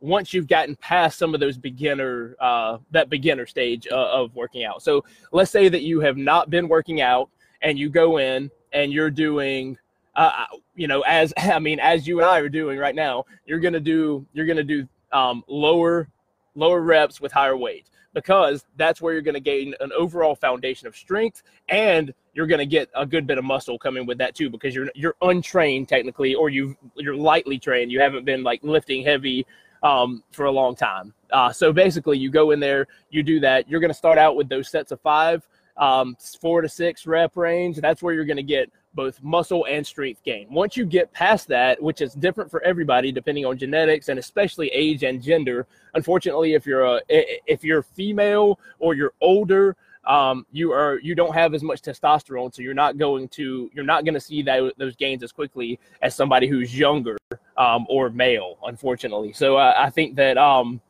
once 0.01 0.33
you've 0.33 0.49
gotten 0.49 0.75
past 0.77 1.19
some 1.19 1.35
of 1.35 1.41
those 1.41 1.59
beginner 1.59 2.37
uh, 2.41 2.79
that 2.91 3.09
beginner 3.11 3.47
stage 3.47 3.87
uh, 3.91 3.95
of 3.95 4.35
working 4.35 4.65
out. 4.65 4.83
So 4.83 5.05
let's 5.33 5.51
say 5.51 5.69
that 5.69 5.83
you 5.83 6.01
have 6.01 6.17
not 6.17 6.51
been 6.51 6.69
working 6.69 7.01
out 7.01 7.31
and 7.63 7.79
you 7.79 7.89
go 7.91 8.19
in 8.19 8.51
and 8.73 8.93
you're 8.93 9.11
doing 9.11 9.77
uh, 10.17 10.33
uh 10.39 10.57
you 10.75 10.89
know 10.89 11.03
as 11.03 11.33
I 11.39 11.59
mean 11.59 11.79
as 11.81 12.07
you 12.07 12.21
and 12.21 12.29
I 12.29 12.39
are 12.39 12.49
doing 12.49 12.79
right 12.79 12.95
now, 12.95 13.25
you're 13.47 13.61
to 13.61 13.81
do 13.81 14.27
you're 14.33 14.47
to 14.47 14.65
do 14.65 14.89
um, 15.13 15.45
lower 15.49 16.09
lower 16.55 16.81
reps 16.81 17.21
with 17.21 17.33
higher 17.33 17.57
weight 17.57 17.87
because 18.13 18.65
that's 18.77 19.01
where 19.01 19.13
you're 19.13 19.23
going 19.23 19.35
to 19.35 19.41
gain 19.41 19.75
an 19.81 19.93
overall 19.93 20.35
foundation 20.35 20.89
of 20.89 20.97
strength 20.97 21.43
and 21.69 22.13
you're 22.35 22.47
going 22.47 22.59
to 22.59 22.67
get 22.67 22.89
a 22.95 23.07
good 23.07 23.27
bit 23.27 23.39
of 23.39 23.45
muscle 23.45 23.79
coming 23.79 24.07
with 24.07 24.19
that 24.19 24.35
too 24.35 24.51
because 24.51 24.75
you're 24.75 24.91
you're 24.95 25.15
untrained 25.23 25.89
technically 25.89 26.35
or 26.35 26.49
you 26.49 26.77
you're 26.97 27.15
lightly 27.15 27.59
trained 27.59 27.91
you 27.91 28.01
haven't 28.01 28.25
been 28.25 28.43
like 28.43 28.61
lifting 28.63 29.05
heavy 29.05 29.47
um, 29.83 30.23
for 30.33 30.47
a 30.47 30.51
long 30.51 30.75
time. 30.75 31.15
Uh, 31.31 31.53
so 31.53 31.73
basically, 31.73 32.19
you 32.19 32.31
go 32.31 32.51
in 32.51 32.61
there, 32.61 32.87
you 33.11 33.23
do 33.23 33.41
that. 33.41 33.69
You're 33.69 33.81
going 33.81 33.91
to 33.91 33.95
start 33.95 34.19
out 34.19 34.37
with 34.37 34.49
those 34.49 34.69
sets 34.69 34.93
of 34.93 35.01
five, 35.01 35.47
um, 35.77 36.17
four 36.41 36.61
to 36.61 36.69
six 36.69 37.07
rep 37.07 37.37
range. 37.37 37.77
That's 37.77 38.03
where 38.03 38.15
you're 38.15 38.25
going 38.25 38.37
to 38.37 38.43
get 38.43 38.71
both 38.95 39.23
muscle 39.23 39.67
and 39.67 39.87
strength 39.87 40.23
gain. 40.25 40.47
Once 40.51 40.77
you 40.77 40.85
get 40.85 41.13
past 41.13 41.47
that, 41.49 41.81
which 41.81 42.01
is 42.01 42.15
different 42.15 42.51
for 42.51 42.63
everybody 42.63 43.13
depending 43.13 43.47
on 43.47 43.57
genetics 43.57 44.09
and 44.09 44.19
especially 44.19 44.69
age 44.69 45.05
and 45.05 45.23
gender. 45.23 45.67
Unfortunately, 45.95 46.55
if 46.55 46.67
you're 46.67 46.85
a 46.85 47.01
if 47.09 47.63
you're 47.63 47.83
female 47.83 48.59
or 48.79 48.95
you're 48.95 49.13
older, 49.21 49.77
um, 50.05 50.47
you 50.51 50.73
are 50.73 50.99
you 51.01 51.15
don't 51.15 51.35
have 51.35 51.55
as 51.55 51.63
much 51.63 51.83
testosterone, 51.83 52.55
so 52.55 52.63
you're 52.63 52.75
not 52.75 52.99
going 52.99 53.29
to 53.29 53.71
you're 53.75 53.85
not 53.85 54.05
going 54.05 54.15
to 54.15 54.21
see 54.21 54.43
that 54.43 54.73
those 54.77 54.97
gains 54.97 55.23
as 55.23 55.33
quickly 55.33 55.79
as 56.03 56.15
somebody 56.15 56.47
who's 56.47 56.77
younger 56.77 57.17
um, 57.57 57.87
or 57.89 58.11
male, 58.11 58.59
unfortunately. 58.65 59.33
So 59.33 59.57
uh, 59.57 59.75
I 59.77 59.91
think 59.91 60.17
that 60.17 60.39
um, 60.39 60.81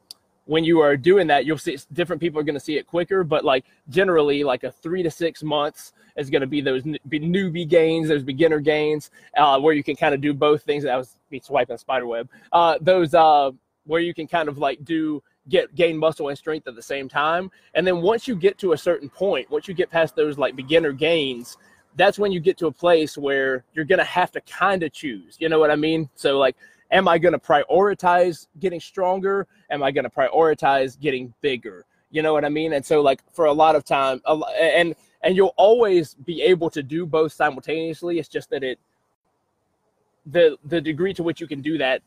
when 0.47 0.64
you 0.64 0.81
are 0.81 0.97
doing 0.97 1.26
that, 1.29 1.45
you'll 1.45 1.59
see 1.59 1.79
different 1.93 2.21
people 2.21 2.40
are 2.40 2.45
going 2.45 2.55
to 2.55 2.61
see 2.61 2.76
it 2.76 2.87
quicker, 2.87 3.25
but 3.25 3.45
like 3.45 3.64
generally, 3.88 4.45
like 4.45 4.64
a 4.64 4.71
three 4.71 5.02
to 5.02 5.11
six 5.11 5.43
months 5.43 5.93
is 6.17 6.31
going 6.31 6.40
to 6.40 6.47
be 6.47 6.61
those 6.61 6.83
newbie 6.83 7.69
gains, 7.69 8.09
those 8.09 8.23
beginner 8.23 8.61
gains, 8.61 9.11
uh, 9.37 9.59
where 9.59 9.75
you 9.75 9.83
can 9.83 9.97
kind 9.97 10.14
of 10.14 10.21
do 10.21 10.35
both 10.35 10.62
things. 10.62 10.85
I 10.85 10.97
was 10.97 11.17
be 11.31 11.40
swiping 11.40 11.79
spider 11.79 12.07
web. 12.07 12.29
Uh, 12.52 12.79
those 12.81 13.14
uh, 13.14 13.50
where 13.87 14.00
you 14.00 14.14
can 14.14 14.26
kind 14.26 14.49
of 14.49 14.59
like 14.59 14.85
do 14.85 15.23
get 15.50 15.75
gain 15.75 15.99
muscle 15.99 16.28
and 16.28 16.38
strength 16.38 16.66
at 16.66 16.75
the 16.75 16.83
same 16.83 17.09
time. 17.09 17.50
And 17.75 17.87
then 17.87 18.00
once 18.00 18.26
you 18.26 18.35
get 18.35 18.57
to 18.59 18.73
a 18.73 18.78
certain 18.78 19.11
point, 19.11 19.50
once 19.50 19.69
you 19.69 19.75
get 19.75 19.90
past 19.90 20.16
those 20.16 20.38
like 20.38 20.57
beginner 20.57 20.92
gains, 20.92 21.59
that's 21.97 22.19
when 22.19 22.33
you 22.33 22.40
get 22.40 22.57
to 22.59 22.69
a 22.69 22.73
place 22.73 23.19
where 23.19 23.64
you're 23.75 23.85
going 23.85 23.99
to 23.99 24.04
have 24.04 24.30
to 24.33 24.40
kind 24.42 24.83
of 24.83 24.92
choose. 24.92 25.37
You 25.38 25.50
know 25.50 25.59
what 25.59 25.71
I 25.71 25.76
mean? 25.76 26.09
So 26.14 26.38
like 26.38 26.57
am 26.90 27.09
I 27.09 27.19
going 27.19 27.33
to 27.33 27.38
prioritize 27.38 28.47
getting 28.59 28.80
stronger? 28.80 29.47
Am 29.71 29.83
I 29.83 29.90
going 29.90 30.04
to 30.04 30.11
prioritize 30.11 30.99
getting 30.99 31.33
bigger? 31.40 31.85
You 32.11 32.23
know 32.23 32.33
what 32.33 32.45
I 32.45 32.49
mean? 32.49 32.73
And 32.73 32.85
so 32.85 33.00
like 33.00 33.21
for 33.33 33.45
a 33.45 33.52
lot 33.52 33.76
of 33.76 33.85
time 33.85 34.21
and 34.26 34.95
and 35.23 35.37
you'll 35.37 35.54
always 35.57 36.14
be 36.14 36.42
able 36.42 36.71
to 36.71 36.83
do 36.83 37.04
both 37.07 37.33
simultaneously. 37.33 38.19
It's 38.19 38.28
just 38.28 38.50
that 38.50 38.64
it 38.64 38.78
the 40.26 40.57
the 40.64 40.80
degree 40.80 41.14
to 41.14 41.23
which 41.23 41.40
you 41.40 41.47
can 41.47 41.61
do 41.61 41.78
that 41.78 42.02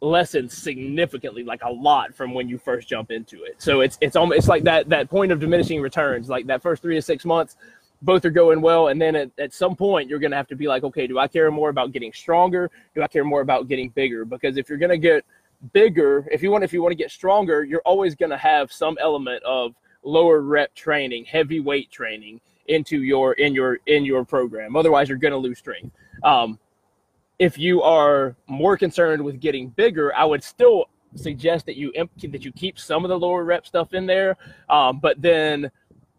lessens 0.00 0.56
significantly, 0.56 1.44
like 1.44 1.62
a 1.62 1.70
lot 1.70 2.14
from 2.14 2.32
when 2.32 2.48
you 2.48 2.58
first 2.58 2.88
jump 2.88 3.10
into 3.10 3.44
it. 3.44 3.56
So 3.58 3.80
it's 3.80 3.98
it's 4.00 4.16
almost 4.16 4.38
it's 4.38 4.48
like 4.48 4.64
that 4.64 4.88
that 4.88 5.10
point 5.10 5.32
of 5.32 5.40
diminishing 5.40 5.80
returns, 5.80 6.28
like 6.28 6.46
that 6.46 6.62
first 6.62 6.82
three 6.82 6.94
to 6.94 7.02
six 7.02 7.24
months, 7.24 7.56
both 8.02 8.24
are 8.24 8.30
going 8.30 8.60
well, 8.62 8.88
and 8.88 9.00
then 9.00 9.14
at, 9.14 9.30
at 9.38 9.52
some 9.52 9.76
point 9.76 10.08
you're 10.08 10.18
to 10.30 10.36
have 10.36 10.48
to 10.48 10.56
be 10.56 10.66
like, 10.66 10.84
okay, 10.84 11.06
do 11.06 11.18
I 11.18 11.28
care 11.28 11.50
more 11.50 11.68
about 11.68 11.92
getting 11.92 12.12
stronger? 12.12 12.70
Do 12.94 13.02
I 13.02 13.08
care 13.08 13.24
more 13.24 13.42
about 13.42 13.68
getting 13.68 13.90
bigger? 13.90 14.24
Because 14.24 14.56
if 14.56 14.68
you're 14.68 14.78
to 14.90 14.98
get 14.98 15.24
bigger, 15.72 16.26
if 16.30 16.42
you 16.42 16.50
want 16.50 16.64
if 16.64 16.72
you 16.72 16.82
want 16.82 16.92
to 16.92 16.96
get 16.96 17.10
stronger, 17.10 17.62
you're 17.64 17.82
always 17.84 18.14
to 18.30 18.38
have 18.38 18.72
some 18.72 18.96
element 19.00 19.42
of 19.44 19.74
lower 20.02 20.40
rep 20.40 20.74
training, 20.74 21.26
heavy 21.26 21.60
weight 21.60 21.90
training 21.90 22.40
into 22.68 23.02
your 23.02 23.34
in 23.34 23.54
your 23.54 23.78
in 23.86 24.04
your 24.04 24.24
program. 24.24 24.76
Otherwise, 24.76 25.08
you're 25.08 25.18
to 25.32 25.38
lose 25.38 25.58
strength. 25.58 25.90
Um, 26.22 26.58
if 27.40 27.56
you 27.58 27.82
are 27.82 28.36
more 28.46 28.76
concerned 28.76 29.24
with 29.24 29.40
getting 29.40 29.70
bigger, 29.70 30.14
I 30.14 30.26
would 30.26 30.44
still 30.44 30.90
suggest 31.16 31.64
that 31.66 31.76
you 31.76 31.90
that 31.94 32.44
you 32.44 32.52
keep 32.52 32.78
some 32.78 33.02
of 33.02 33.08
the 33.08 33.18
lower 33.18 33.44
rep 33.44 33.66
stuff 33.66 33.94
in 33.94 34.06
there, 34.06 34.36
um, 34.68 35.00
but 35.00 35.20
then 35.20 35.70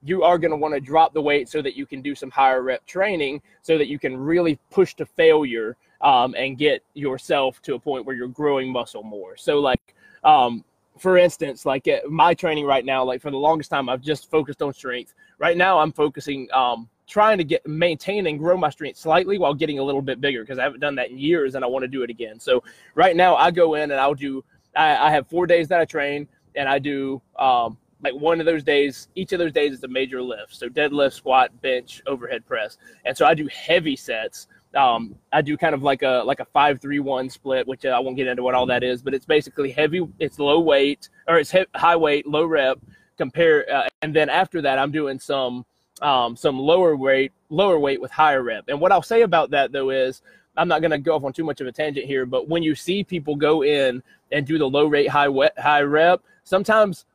you 0.03 0.23
are 0.23 0.39
going 0.39 0.49
to 0.49 0.57
want 0.57 0.73
to 0.73 0.81
drop 0.81 1.13
the 1.13 1.21
weight 1.21 1.47
so 1.47 1.61
that 1.61 1.77
you 1.77 1.85
can 1.85 2.01
do 2.01 2.15
some 2.15 2.31
higher 2.31 2.63
rep 2.63 2.83
training, 2.87 3.39
so 3.61 3.77
that 3.77 3.87
you 3.87 3.99
can 3.99 4.17
really 4.17 4.59
push 4.71 4.95
to 4.95 5.05
failure 5.05 5.77
um, 6.01 6.33
and 6.35 6.57
get 6.57 6.83
yourself 6.95 7.61
to 7.61 7.75
a 7.75 7.79
point 7.79 8.03
where 8.03 8.15
you're 8.15 8.27
growing 8.27 8.71
muscle 8.71 9.03
more. 9.03 9.37
So, 9.37 9.59
like, 9.59 9.93
um, 10.23 10.65
for 10.97 11.19
instance, 11.19 11.67
like 11.67 11.87
my 12.09 12.33
training 12.33 12.65
right 12.65 12.83
now, 12.83 13.03
like 13.03 13.21
for 13.21 13.29
the 13.29 13.37
longest 13.37 13.69
time, 13.69 13.89
I've 13.89 14.01
just 14.01 14.31
focused 14.31 14.63
on 14.63 14.73
strength. 14.73 15.13
Right 15.37 15.55
now, 15.55 15.77
I'm 15.77 15.91
focusing 15.91 16.47
um, 16.51 16.89
trying 17.07 17.37
to 17.37 17.43
get 17.43 17.65
maintain 17.67 18.27
and 18.27 18.39
grow 18.39 18.57
my 18.57 18.69
strength 18.69 18.97
slightly 18.97 19.37
while 19.37 19.53
getting 19.53 19.79
a 19.79 19.83
little 19.83 20.01
bit 20.01 20.21
bigger 20.21 20.41
because 20.41 20.59
I 20.59 20.63
haven't 20.63 20.79
done 20.79 20.95
that 20.95 21.09
in 21.09 21.17
years 21.17 21.55
and 21.55 21.63
I 21.63 21.67
want 21.67 21.83
to 21.83 21.87
do 21.87 22.03
it 22.03 22.09
again. 22.09 22.39
So 22.39 22.63
right 22.95 23.15
now 23.15 23.35
I 23.35 23.51
go 23.51 23.75
in 23.75 23.91
and 23.91 23.99
I'll 23.99 24.13
do 24.15 24.43
I, 24.75 25.07
I 25.07 25.11
have 25.11 25.27
four 25.27 25.45
days 25.45 25.67
that 25.67 25.79
I 25.79 25.85
train 25.85 26.27
and 26.55 26.69
I 26.69 26.79
do 26.79 27.21
um, 27.37 27.77
like 28.01 28.13
one 28.13 28.39
of 28.39 28.45
those 28.45 28.63
days 28.63 29.09
each 29.15 29.33
of 29.33 29.39
those 29.39 29.51
days 29.51 29.73
is 29.73 29.83
a 29.83 29.87
major 29.87 30.21
lift. 30.21 30.55
So 30.55 30.69
deadlift 30.69 31.13
squat 31.13 31.49
bench 31.61 32.01
overhead 32.07 32.45
press. 32.45 32.77
And 33.05 33.15
so 33.15 33.25
i 33.25 33.33
do 33.33 33.47
heavy 33.47 33.95
sets. 33.95 34.47
Um, 34.73 35.15
i 35.33 35.41
do 35.41 35.57
kind 35.57 35.75
of 35.75 35.83
like 35.83 36.01
a 36.01 36.23
like 36.25 36.39
a 36.39 36.45
five 36.45 36.79
three 36.79 36.99
one 36.99 37.29
split 37.29 37.67
which 37.67 37.85
i 37.85 37.99
won't 37.99 38.15
get 38.15 38.27
into 38.27 38.41
what 38.41 38.55
all 38.55 38.65
that 38.67 38.83
is 38.83 39.01
but 39.01 39.13
it's 39.13 39.25
basically 39.25 39.69
heavy 39.69 40.07
it's 40.17 40.39
low 40.39 40.61
weight 40.61 41.09
or 41.27 41.39
it's 41.39 41.53
high 41.75 41.97
weight 41.97 42.25
low 42.25 42.45
rep 42.45 42.79
compare 43.17 43.69
uh, 43.69 43.89
and 44.01 44.15
then 44.15 44.29
after 44.29 44.61
that 44.61 44.79
i'm 44.79 44.89
doing 44.89 45.19
some 45.19 45.65
um, 46.01 46.35
some 46.35 46.57
lower 46.59 46.95
weight, 46.95 47.31
lower 47.49 47.79
weight 47.79 48.01
with 48.01 48.11
higher 48.11 48.43
rep. 48.43 48.65
And 48.67 48.79
what 48.79 48.91
I'll 48.91 49.01
say 49.01 49.21
about 49.21 49.51
that 49.51 49.71
though 49.71 49.89
is 49.89 50.21
I'm 50.57 50.67
not 50.67 50.81
going 50.81 50.91
to 50.91 50.97
go 50.97 51.15
off 51.15 51.23
on 51.23 51.33
too 51.33 51.45
much 51.45 51.61
of 51.61 51.67
a 51.67 51.71
tangent 51.71 52.05
here, 52.05 52.25
but 52.25 52.49
when 52.49 52.63
you 52.63 52.75
see 52.75 53.03
people 53.03 53.35
go 53.35 53.63
in 53.63 54.03
and 54.31 54.45
do 54.45 54.57
the 54.57 54.67
low 54.67 54.85
rate, 54.87 55.09
high 55.09 55.29
wet, 55.29 55.57
high 55.57 55.81
rep, 55.81 56.21
sometimes 56.43 57.05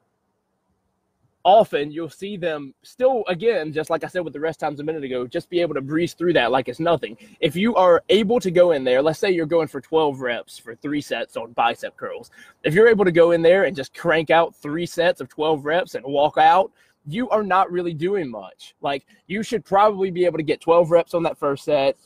often 1.47 1.93
you'll 1.93 2.11
see 2.11 2.37
them 2.37 2.75
still 2.83 3.23
again 3.29 3.73
just 3.73 3.89
like 3.89 4.03
i 4.03 4.09
said 4.09 4.25
with 4.25 4.33
the 4.33 4.41
rest 4.41 4.59
times 4.59 4.81
a 4.81 4.83
minute 4.83 5.05
ago 5.05 5.29
just 5.29 5.49
be 5.49 5.61
able 5.61 5.75
to 5.75 5.81
breeze 5.81 6.13
through 6.13 6.33
that 6.33 6.51
like 6.51 6.69
it's 6.69 6.81
nothing 6.81 7.17
if 7.39 7.55
you 7.55 7.73
are 7.77 8.03
able 8.09 8.41
to 8.41 8.51
go 8.51 8.73
in 8.73 8.83
there 8.83 9.01
let's 9.01 9.21
say 9.21 9.31
you're 9.31 9.47
going 9.47 9.69
for 9.69 9.81
12 9.81 10.21
reps 10.21 10.59
for 10.59 10.75
three 10.75 11.01
sets 11.01 11.37
on 11.37 11.53
bicep 11.53 11.97
curls 11.97 12.33
if 12.65 12.75
you're 12.75 12.89
able 12.89 13.05
to 13.05 13.13
go 13.13 13.31
in 13.31 13.43
there 13.43 13.63
and 13.63 13.77
just 13.77 13.95
crank 13.95 14.29
out 14.29 14.57
three 14.57 14.87
sets 14.87 15.21
of 15.21 15.29
12 15.29 15.65
reps 15.65 15.95
and 15.95 16.05
walk 16.05 16.37
out 16.37 16.73
you 17.07 17.29
are 17.31 17.43
not 17.43 17.71
really 17.71 17.95
doing 17.95 18.31
much. 18.31 18.75
Like 18.81 19.07
you 19.27 19.43
should 19.43 19.65
probably 19.65 20.11
be 20.11 20.25
able 20.25 20.39
to 20.39 20.43
get 20.43 20.61
12 20.61 20.91
reps 20.91 21.15
on 21.15 21.23
that 21.25 21.39
first 21.39 21.65
set, 21.65 21.97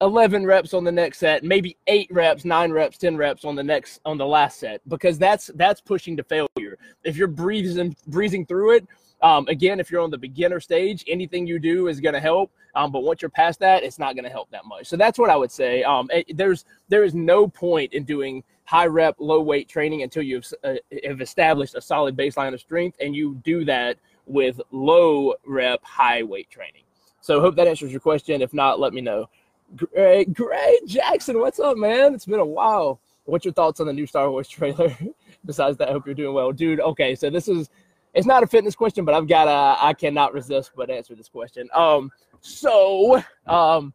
11 0.00 0.44
reps 0.44 0.74
on 0.74 0.84
the 0.84 0.92
next 0.92 1.18
set, 1.18 1.44
maybe 1.44 1.76
8 1.86 2.08
reps, 2.10 2.44
9 2.44 2.72
reps, 2.72 2.98
10 2.98 3.16
reps 3.16 3.44
on 3.44 3.54
the 3.54 3.62
next 3.62 4.00
on 4.04 4.18
the 4.18 4.26
last 4.26 4.58
set 4.58 4.80
because 4.88 5.18
that's 5.18 5.50
that's 5.54 5.80
pushing 5.80 6.16
to 6.16 6.24
failure. 6.24 6.78
If 7.04 7.16
you're 7.16 7.28
breathing 7.28 7.96
breezing 8.06 8.46
through 8.46 8.76
it, 8.76 8.88
um, 9.22 9.46
again, 9.48 9.80
if 9.80 9.90
you're 9.90 10.02
on 10.02 10.10
the 10.10 10.18
beginner 10.18 10.60
stage, 10.60 11.04
anything 11.08 11.46
you 11.46 11.58
do 11.58 11.88
is 11.88 12.00
going 12.00 12.12
to 12.12 12.20
help. 12.20 12.50
Um, 12.74 12.92
but 12.92 13.04
once 13.04 13.22
you're 13.22 13.30
past 13.30 13.60
that, 13.60 13.82
it's 13.82 13.98
not 13.98 14.14
going 14.14 14.24
to 14.24 14.30
help 14.30 14.50
that 14.50 14.66
much. 14.66 14.86
So 14.86 14.96
that's 14.96 15.18
what 15.18 15.30
I 15.30 15.36
would 15.36 15.50
say. 15.50 15.82
Um, 15.82 16.10
it, 16.12 16.36
there's 16.36 16.64
there 16.88 17.04
is 17.04 17.14
no 17.14 17.48
point 17.48 17.94
in 17.94 18.04
doing 18.04 18.44
high 18.64 18.86
rep, 18.86 19.16
low 19.18 19.40
weight 19.40 19.68
training 19.68 20.02
until 20.02 20.22
you've 20.22 20.46
uh, 20.62 20.74
have 21.04 21.20
established 21.20 21.74
a 21.74 21.80
solid 21.80 22.16
baseline 22.16 22.52
of 22.52 22.60
strength, 22.60 22.98
and 23.00 23.14
you 23.16 23.40
do 23.44 23.64
that 23.64 23.96
with 24.26 24.60
low 24.70 25.34
rep, 25.46 25.82
high 25.84 26.22
weight 26.22 26.50
training. 26.50 26.82
So 27.20 27.40
hope 27.40 27.56
that 27.56 27.66
answers 27.66 27.90
your 27.90 28.00
question. 28.00 28.42
If 28.42 28.52
not, 28.52 28.80
let 28.80 28.92
me 28.92 29.00
know. 29.00 29.28
Great, 29.76 30.32
great, 30.34 30.86
Jackson. 30.86 31.38
What's 31.38 31.58
up, 31.58 31.76
man? 31.76 32.14
It's 32.14 32.26
been 32.26 32.40
a 32.40 32.44
while. 32.44 33.00
What's 33.24 33.44
your 33.44 33.54
thoughts 33.54 33.80
on 33.80 33.86
the 33.86 33.92
new 33.92 34.06
Star 34.06 34.30
Wars 34.30 34.48
trailer? 34.48 34.94
Besides 35.46 35.78
that, 35.78 35.88
I 35.88 35.92
hope 35.92 36.06
you're 36.06 36.14
doing 36.14 36.34
well, 36.34 36.52
dude. 36.52 36.80
Okay, 36.80 37.14
so 37.14 37.30
this 37.30 37.48
is 37.48 37.70
it's 38.12 38.26
not 38.26 38.42
a 38.42 38.46
fitness 38.46 38.74
question, 38.74 39.04
but 39.04 39.14
I've 39.14 39.26
got 39.26 39.48
a 39.48 39.84
I 39.84 39.92
cannot 39.92 40.32
resist 40.32 40.72
but 40.76 40.90
answer 40.90 41.14
this 41.14 41.28
question. 41.28 41.68
Um, 41.74 42.10
so 42.40 43.22
um, 43.46 43.92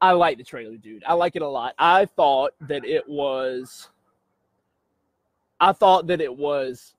I 0.00 0.12
like 0.12 0.38
the 0.38 0.44
trailer, 0.44 0.76
dude. 0.76 1.04
I 1.06 1.14
like 1.14 1.36
it 1.36 1.42
a 1.42 1.48
lot. 1.48 1.74
I 1.78 2.04
thought 2.04 2.52
that 2.62 2.84
it 2.84 3.08
was. 3.08 3.88
I 5.60 5.72
thought 5.72 6.08
that 6.08 6.20
it 6.20 6.36
was 6.36 6.94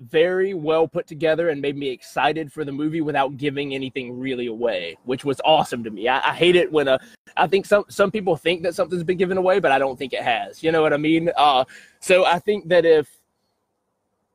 very 0.00 0.54
well 0.54 0.88
put 0.88 1.06
together 1.06 1.50
and 1.50 1.60
made 1.60 1.76
me 1.76 1.88
excited 1.88 2.52
for 2.52 2.64
the 2.64 2.72
movie 2.72 3.00
without 3.00 3.36
giving 3.36 3.74
anything 3.74 4.18
really 4.18 4.46
away, 4.46 4.96
which 5.04 5.24
was 5.24 5.40
awesome 5.44 5.84
to 5.84 5.90
me. 5.90 6.08
I, 6.08 6.30
I, 6.30 6.34
hate 6.34 6.56
it 6.56 6.70
when 6.70 6.88
a 6.88 6.98
I 7.36 7.46
think 7.46 7.64
some 7.64 7.84
some 7.88 8.10
people 8.10 8.36
think 8.36 8.62
that 8.64 8.74
something's 8.74 9.04
been 9.04 9.18
given 9.18 9.38
away, 9.38 9.60
but 9.60 9.70
I 9.70 9.78
don't 9.78 9.96
think 9.98 10.12
it 10.12 10.22
has. 10.22 10.62
You 10.62 10.72
know 10.72 10.82
what 10.82 10.92
I 10.92 10.96
mean? 10.96 11.30
Uh, 11.36 11.64
so 12.00 12.24
I 12.24 12.38
think 12.38 12.68
that 12.68 12.84
if 12.84 13.08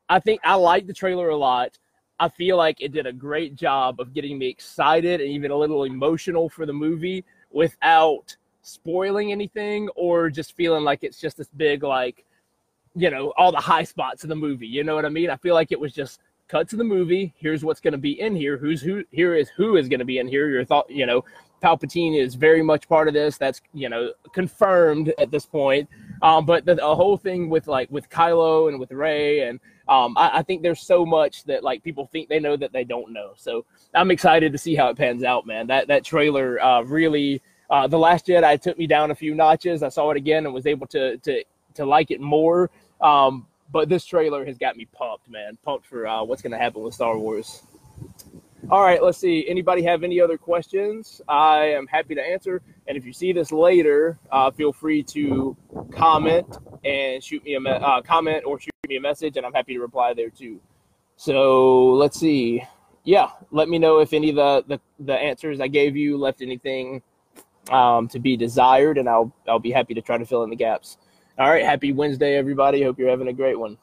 I 0.08 0.18
think 0.18 0.40
I 0.44 0.54
like 0.54 0.86
the 0.86 0.92
trailer 0.92 1.28
a 1.28 1.36
lot. 1.36 1.78
I 2.18 2.28
feel 2.28 2.58
like 2.58 2.82
it 2.82 2.92
did 2.92 3.06
a 3.06 3.12
great 3.12 3.54
job 3.54 3.98
of 3.98 4.12
getting 4.12 4.38
me 4.38 4.48
excited 4.48 5.22
and 5.22 5.30
even 5.30 5.50
a 5.50 5.56
little 5.56 5.84
emotional 5.84 6.50
for 6.50 6.66
the 6.66 6.72
movie 6.72 7.24
without 7.50 8.36
spoiling 8.60 9.32
anything 9.32 9.88
or 9.96 10.28
just 10.28 10.54
feeling 10.54 10.84
like 10.84 11.02
it's 11.02 11.18
just 11.18 11.38
this 11.38 11.48
big 11.56 11.82
like 11.82 12.26
you 12.94 13.10
know, 13.10 13.32
all 13.36 13.52
the 13.52 13.58
high 13.58 13.84
spots 13.84 14.22
of 14.22 14.28
the 14.28 14.36
movie. 14.36 14.66
You 14.66 14.84
know 14.84 14.94
what 14.94 15.04
I 15.04 15.08
mean? 15.10 15.30
I 15.30 15.36
feel 15.36 15.54
like 15.54 15.72
it 15.72 15.80
was 15.80 15.92
just 15.92 16.20
cut 16.48 16.68
to 16.68 16.76
the 16.76 16.84
movie. 16.84 17.32
Here's 17.36 17.64
what's 17.64 17.80
going 17.80 17.92
to 17.92 17.98
be 17.98 18.20
in 18.20 18.34
here. 18.34 18.56
Who's 18.56 18.82
who? 18.82 19.04
Here 19.10 19.34
is 19.34 19.48
who 19.50 19.76
is 19.76 19.88
going 19.88 20.00
to 20.00 20.04
be 20.04 20.18
in 20.18 20.26
here. 20.26 20.48
Your 20.50 20.64
thought, 20.64 20.90
you 20.90 21.06
know, 21.06 21.24
Palpatine 21.62 22.18
is 22.18 22.34
very 22.34 22.62
much 22.62 22.88
part 22.88 23.08
of 23.08 23.14
this. 23.14 23.38
That's 23.38 23.60
you 23.72 23.88
know 23.88 24.12
confirmed 24.32 25.12
at 25.18 25.30
this 25.30 25.46
point. 25.46 25.88
Um, 26.22 26.44
but 26.44 26.64
the, 26.66 26.74
the, 26.74 26.94
whole 26.94 27.16
thing 27.16 27.48
with 27.48 27.66
like 27.66 27.90
with 27.90 28.08
Kylo 28.10 28.68
and 28.68 28.78
with 28.78 28.92
Rey 28.92 29.48
and 29.48 29.60
um, 29.88 30.16
I, 30.18 30.38
I, 30.38 30.42
think 30.42 30.62
there's 30.62 30.82
so 30.82 31.06
much 31.06 31.44
that 31.44 31.64
like 31.64 31.82
people 31.82 32.06
think 32.06 32.28
they 32.28 32.38
know 32.38 32.56
that 32.56 32.72
they 32.72 32.84
don't 32.84 33.12
know. 33.12 33.32
So 33.36 33.64
I'm 33.94 34.10
excited 34.10 34.52
to 34.52 34.58
see 34.58 34.74
how 34.74 34.88
it 34.90 34.96
pans 34.96 35.24
out, 35.24 35.46
man. 35.46 35.66
That 35.66 35.88
that 35.88 36.04
trailer 36.04 36.60
uh, 36.60 36.82
really. 36.82 37.42
Uh, 37.70 37.86
the 37.86 37.98
Last 37.98 38.26
Jedi 38.26 38.60
took 38.60 38.76
me 38.78 38.88
down 38.88 39.12
a 39.12 39.14
few 39.14 39.32
notches. 39.32 39.84
I 39.84 39.90
saw 39.90 40.10
it 40.10 40.16
again 40.16 40.44
and 40.44 40.52
was 40.52 40.66
able 40.66 40.88
to 40.88 41.16
to 41.18 41.44
to 41.74 41.84
like 41.84 42.10
it 42.10 42.20
more. 42.20 42.70
Um, 43.00 43.46
but 43.72 43.88
this 43.88 44.04
trailer 44.04 44.44
has 44.44 44.58
got 44.58 44.76
me 44.76 44.86
pumped, 44.92 45.28
man. 45.28 45.56
Pumped 45.64 45.86
for 45.86 46.06
uh, 46.06 46.24
what's 46.24 46.42
going 46.42 46.52
to 46.52 46.58
happen 46.58 46.82
with 46.82 46.94
Star 46.94 47.16
Wars. 47.16 47.62
All 48.68 48.82
right, 48.82 49.02
let's 49.02 49.18
see. 49.18 49.48
Anybody 49.48 49.82
have 49.82 50.02
any 50.04 50.20
other 50.20 50.36
questions? 50.36 51.22
I 51.28 51.72
am 51.72 51.86
happy 51.86 52.14
to 52.14 52.22
answer. 52.22 52.62
And 52.86 52.96
if 52.96 53.04
you 53.06 53.12
see 53.12 53.32
this 53.32 53.52
later, 53.52 54.18
uh, 54.30 54.50
feel 54.50 54.72
free 54.72 55.02
to 55.04 55.56
comment 55.92 56.58
and 56.84 57.22
shoot 57.22 57.42
me 57.44 57.54
a 57.54 57.60
me- 57.60 57.70
uh, 57.70 58.02
comment 58.02 58.44
or 58.44 58.60
shoot 58.60 58.70
me 58.88 58.96
a 58.96 59.00
message, 59.00 59.36
and 59.36 59.46
I'm 59.46 59.52
happy 59.52 59.74
to 59.74 59.80
reply 59.80 60.14
there 60.14 60.30
too. 60.30 60.60
So 61.16 61.94
let's 61.94 62.18
see. 62.18 62.62
yeah, 63.04 63.30
let 63.50 63.68
me 63.68 63.78
know 63.78 63.98
if 64.00 64.12
any 64.12 64.30
of 64.30 64.36
the, 64.36 64.64
the, 64.66 64.80
the 65.04 65.14
answers 65.14 65.60
I 65.60 65.68
gave 65.68 65.96
you 65.96 66.16
left 66.16 66.42
anything 66.42 67.02
um, 67.70 68.08
to 68.08 68.18
be 68.18 68.36
desired, 68.36 68.98
and 68.98 69.08
I'll 69.08 69.32
I'll 69.48 69.58
be 69.58 69.70
happy 69.70 69.94
to 69.94 70.02
try 70.02 70.18
to 70.18 70.26
fill 70.26 70.42
in 70.44 70.50
the 70.50 70.56
gaps. 70.56 70.98
All 71.40 71.48
right, 71.48 71.64
happy 71.64 71.90
Wednesday, 71.90 72.36
everybody. 72.36 72.82
Hope 72.82 72.98
you're 72.98 73.08
having 73.08 73.28
a 73.28 73.32
great 73.32 73.58
one. 73.58 73.78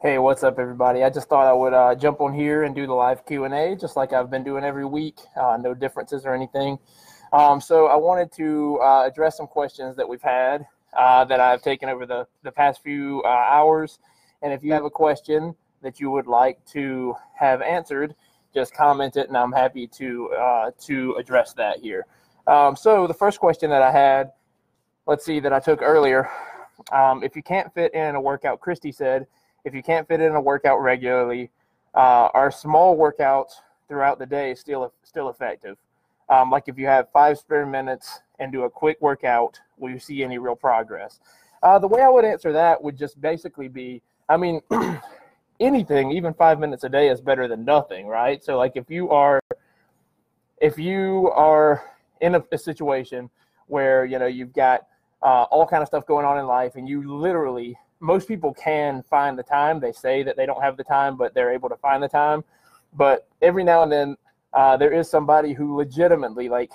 Hey, 0.00 0.16
what's 0.16 0.42
up, 0.42 0.58
everybody? 0.58 1.04
I 1.04 1.10
just 1.10 1.28
thought 1.28 1.46
I 1.46 1.52
would 1.52 1.74
uh, 1.74 1.94
jump 1.94 2.22
on 2.22 2.32
here 2.32 2.62
and 2.62 2.74
do 2.74 2.86
the 2.86 2.94
live 2.94 3.26
Q 3.26 3.44
and 3.44 3.52
A, 3.52 3.76
just 3.76 3.94
like 3.94 4.14
I've 4.14 4.30
been 4.30 4.42
doing 4.42 4.64
every 4.64 4.86
week. 4.86 5.18
Uh, 5.36 5.58
no 5.60 5.74
differences 5.74 6.24
or 6.24 6.34
anything. 6.34 6.78
Um, 7.34 7.60
so 7.60 7.88
I 7.88 7.96
wanted 7.96 8.32
to 8.36 8.80
uh, 8.82 9.06
address 9.06 9.36
some 9.36 9.46
questions 9.46 9.94
that 9.96 10.08
we've 10.08 10.22
had 10.22 10.64
uh, 10.96 11.26
that 11.26 11.38
I've 11.38 11.60
taken 11.60 11.90
over 11.90 12.06
the 12.06 12.26
the 12.44 12.50
past 12.50 12.82
few 12.82 13.20
uh, 13.26 13.28
hours. 13.28 13.98
And 14.40 14.54
if 14.54 14.64
you 14.64 14.72
have 14.72 14.86
a 14.86 14.90
question 14.90 15.54
that 15.82 16.00
you 16.00 16.10
would 16.10 16.26
like 16.26 16.64
to 16.68 17.14
have 17.38 17.60
answered, 17.60 18.14
just 18.54 18.72
comment 18.72 19.18
it, 19.18 19.28
and 19.28 19.36
I'm 19.36 19.52
happy 19.52 19.86
to 19.86 20.30
uh, 20.30 20.70
to 20.86 21.14
address 21.18 21.52
that 21.58 21.80
here. 21.80 22.06
Um, 22.46 22.74
so 22.74 23.06
the 23.06 23.12
first 23.12 23.38
question 23.38 23.68
that 23.68 23.82
I 23.82 23.92
had, 23.92 24.32
let's 25.08 25.24
see, 25.24 25.40
that 25.40 25.54
I 25.54 25.58
took 25.58 25.80
earlier. 25.80 26.30
Um, 26.92 27.24
if 27.24 27.34
you 27.34 27.42
can't 27.42 27.72
fit 27.72 27.92
in 27.94 28.14
a 28.14 28.20
workout, 28.20 28.60
Christy 28.60 28.92
said, 28.92 29.26
if 29.64 29.74
you 29.74 29.82
can't 29.82 30.06
fit 30.06 30.20
in 30.20 30.34
a 30.34 30.40
workout 30.40 30.80
regularly, 30.80 31.50
uh, 31.94 32.28
are 32.34 32.50
small 32.50 32.96
workouts 32.96 33.52
throughout 33.88 34.18
the 34.18 34.26
day 34.26 34.54
still 34.54 34.92
still 35.02 35.30
effective? 35.30 35.78
Um, 36.28 36.50
like 36.50 36.64
if 36.68 36.78
you 36.78 36.86
have 36.86 37.10
five 37.10 37.38
spare 37.38 37.64
minutes 37.64 38.20
and 38.38 38.52
do 38.52 38.64
a 38.64 38.70
quick 38.70 38.98
workout, 39.00 39.58
will 39.78 39.90
you 39.90 39.98
see 39.98 40.22
any 40.22 40.36
real 40.36 40.54
progress? 40.54 41.20
Uh, 41.62 41.78
the 41.78 41.88
way 41.88 42.02
I 42.02 42.08
would 42.08 42.26
answer 42.26 42.52
that 42.52 42.80
would 42.80 42.96
just 42.96 43.20
basically 43.20 43.68
be, 43.68 44.02
I 44.28 44.36
mean, 44.36 44.60
anything, 45.58 46.12
even 46.12 46.34
five 46.34 46.60
minutes 46.60 46.84
a 46.84 46.88
day 46.88 47.08
is 47.08 47.22
better 47.22 47.48
than 47.48 47.64
nothing, 47.64 48.06
right? 48.06 48.44
So 48.44 48.58
like 48.58 48.72
if 48.76 48.90
you 48.90 49.10
are 49.10 49.40
if 50.60 50.78
you 50.78 51.30
are 51.34 51.82
in 52.20 52.34
a, 52.34 52.44
a 52.52 52.58
situation 52.58 53.30
where 53.68 54.04
you 54.04 54.18
know 54.18 54.26
you've 54.26 54.52
got 54.52 54.86
uh, 55.22 55.44
all 55.50 55.66
kind 55.66 55.82
of 55.82 55.88
stuff 55.88 56.06
going 56.06 56.24
on 56.24 56.38
in 56.38 56.46
life 56.46 56.76
and 56.76 56.88
you 56.88 57.16
literally 57.18 57.76
most 58.00 58.28
people 58.28 58.54
can 58.54 59.02
find 59.02 59.36
the 59.36 59.42
time. 59.42 59.80
They 59.80 59.90
say 59.90 60.22
that 60.22 60.36
they 60.36 60.46
don't 60.46 60.62
have 60.62 60.76
the 60.76 60.84
time 60.84 61.16
but 61.16 61.34
they're 61.34 61.52
able 61.52 61.68
to 61.68 61.76
find 61.76 62.02
the 62.02 62.08
time. 62.08 62.44
But 62.94 63.28
every 63.42 63.64
now 63.64 63.82
and 63.82 63.92
then 63.92 64.16
uh, 64.52 64.76
there 64.76 64.92
is 64.92 65.10
somebody 65.10 65.52
who 65.52 65.76
legitimately 65.76 66.48
like 66.48 66.72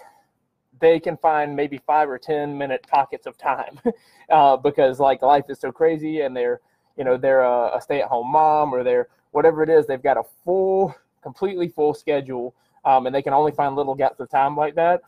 they 0.79 0.99
can 0.99 1.17
find 1.17 1.55
maybe 1.55 1.79
five 1.87 2.09
or 2.09 2.17
ten 2.17 2.57
minute 2.57 2.85
pockets 2.87 3.25
of 3.25 3.37
time 3.37 3.79
uh, 4.29 4.57
because 4.57 4.99
like 4.99 5.21
life 5.21 5.45
is 5.49 5.59
so 5.59 5.71
crazy 5.71 6.21
and 6.21 6.35
they're 6.35 6.59
you 6.97 7.03
know 7.03 7.17
they're 7.17 7.41
a, 7.41 7.77
a 7.77 7.81
stay-at-home 7.81 8.31
mom 8.31 8.73
or 8.73 8.83
they're 8.83 9.07
whatever 9.31 9.63
it 9.63 9.69
is 9.69 9.87
they've 9.87 10.03
got 10.03 10.17
a 10.17 10.23
full 10.43 10.93
completely 11.21 11.67
full 11.67 11.93
schedule 11.93 12.53
um, 12.85 13.05
and 13.05 13.15
they 13.15 13.21
can 13.21 13.33
only 13.33 13.51
find 13.51 13.75
little 13.75 13.95
gaps 13.95 14.19
of 14.19 14.29
time 14.29 14.57
like 14.57 14.75
that. 14.75 15.01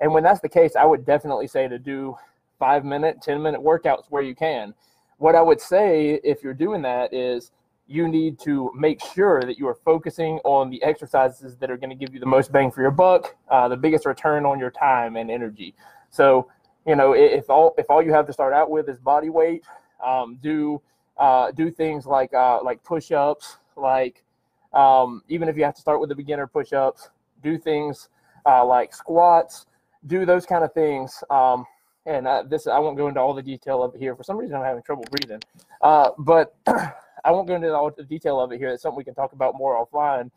And 0.00 0.14
when 0.14 0.22
that's 0.22 0.40
the 0.40 0.48
case 0.48 0.76
i 0.76 0.84
would 0.84 1.04
definitely 1.04 1.46
say 1.46 1.68
to 1.68 1.78
do 1.78 2.16
five 2.58 2.84
minute 2.84 3.20
ten 3.22 3.42
minute 3.42 3.60
workouts 3.60 4.04
where 4.10 4.22
you 4.22 4.34
can 4.34 4.74
what 5.18 5.34
i 5.34 5.42
would 5.42 5.60
say 5.60 6.20
if 6.24 6.42
you're 6.42 6.54
doing 6.54 6.82
that 6.82 7.12
is 7.12 7.52
you 7.86 8.06
need 8.06 8.38
to 8.38 8.70
make 8.76 9.02
sure 9.14 9.40
that 9.40 9.58
you 9.58 9.66
are 9.66 9.76
focusing 9.84 10.38
on 10.44 10.68
the 10.68 10.82
exercises 10.82 11.56
that 11.56 11.70
are 11.70 11.76
going 11.78 11.88
to 11.88 11.96
give 11.96 12.12
you 12.12 12.20
the 12.20 12.26
most 12.26 12.52
bang 12.52 12.70
for 12.70 12.82
your 12.82 12.90
buck 12.90 13.36
uh, 13.50 13.68
the 13.68 13.76
biggest 13.76 14.04
return 14.06 14.44
on 14.44 14.58
your 14.58 14.70
time 14.70 15.16
and 15.16 15.30
energy 15.30 15.74
so 16.10 16.48
you 16.86 16.96
know 16.96 17.12
if 17.12 17.48
all 17.48 17.74
if 17.78 17.86
all 17.88 18.02
you 18.02 18.12
have 18.12 18.26
to 18.26 18.32
start 18.32 18.52
out 18.52 18.70
with 18.70 18.88
is 18.88 18.98
body 18.98 19.30
weight 19.30 19.64
um, 20.04 20.38
do 20.42 20.80
uh, 21.18 21.50
do 21.50 21.70
things 21.70 22.06
like 22.06 22.32
uh, 22.32 22.62
like 22.62 22.82
push-ups, 22.84 23.58
like 23.76 24.24
um, 24.72 25.22
even 25.28 25.48
if 25.48 25.56
you 25.56 25.64
have 25.64 25.74
to 25.74 25.80
start 25.80 26.00
with 26.00 26.08
the 26.08 26.14
beginner 26.14 26.46
push-ups, 26.46 27.10
do 27.42 27.58
things 27.58 28.08
uh, 28.46 28.64
like 28.64 28.94
squats, 28.94 29.66
do 30.06 30.24
those 30.24 30.46
kind 30.46 30.64
of 30.64 30.72
things. 30.72 31.22
Um, 31.30 31.66
and 32.08 32.50
this 32.50 32.66
I 32.66 32.78
won't 32.78 32.96
go 32.96 33.08
into 33.08 33.20
all 33.20 33.34
the 33.34 33.42
detail 33.42 33.82
of 33.82 33.94
it 33.94 33.98
here. 33.98 34.16
For 34.16 34.22
some 34.22 34.38
reason, 34.38 34.56
I'm 34.56 34.64
having 34.64 34.82
trouble 34.82 35.04
breathing, 35.10 35.40
uh, 35.82 36.10
but 36.18 36.56
I 36.66 37.30
won't 37.30 37.46
go 37.46 37.54
into 37.54 37.72
all 37.72 37.90
the 37.90 38.02
detail 38.02 38.40
of 38.40 38.50
it 38.50 38.58
here. 38.58 38.70
It's 38.70 38.82
something 38.82 38.96
we 38.96 39.04
can 39.04 39.14
talk 39.14 39.32
about 39.32 39.56
more 39.56 39.84
offline. 39.84 40.30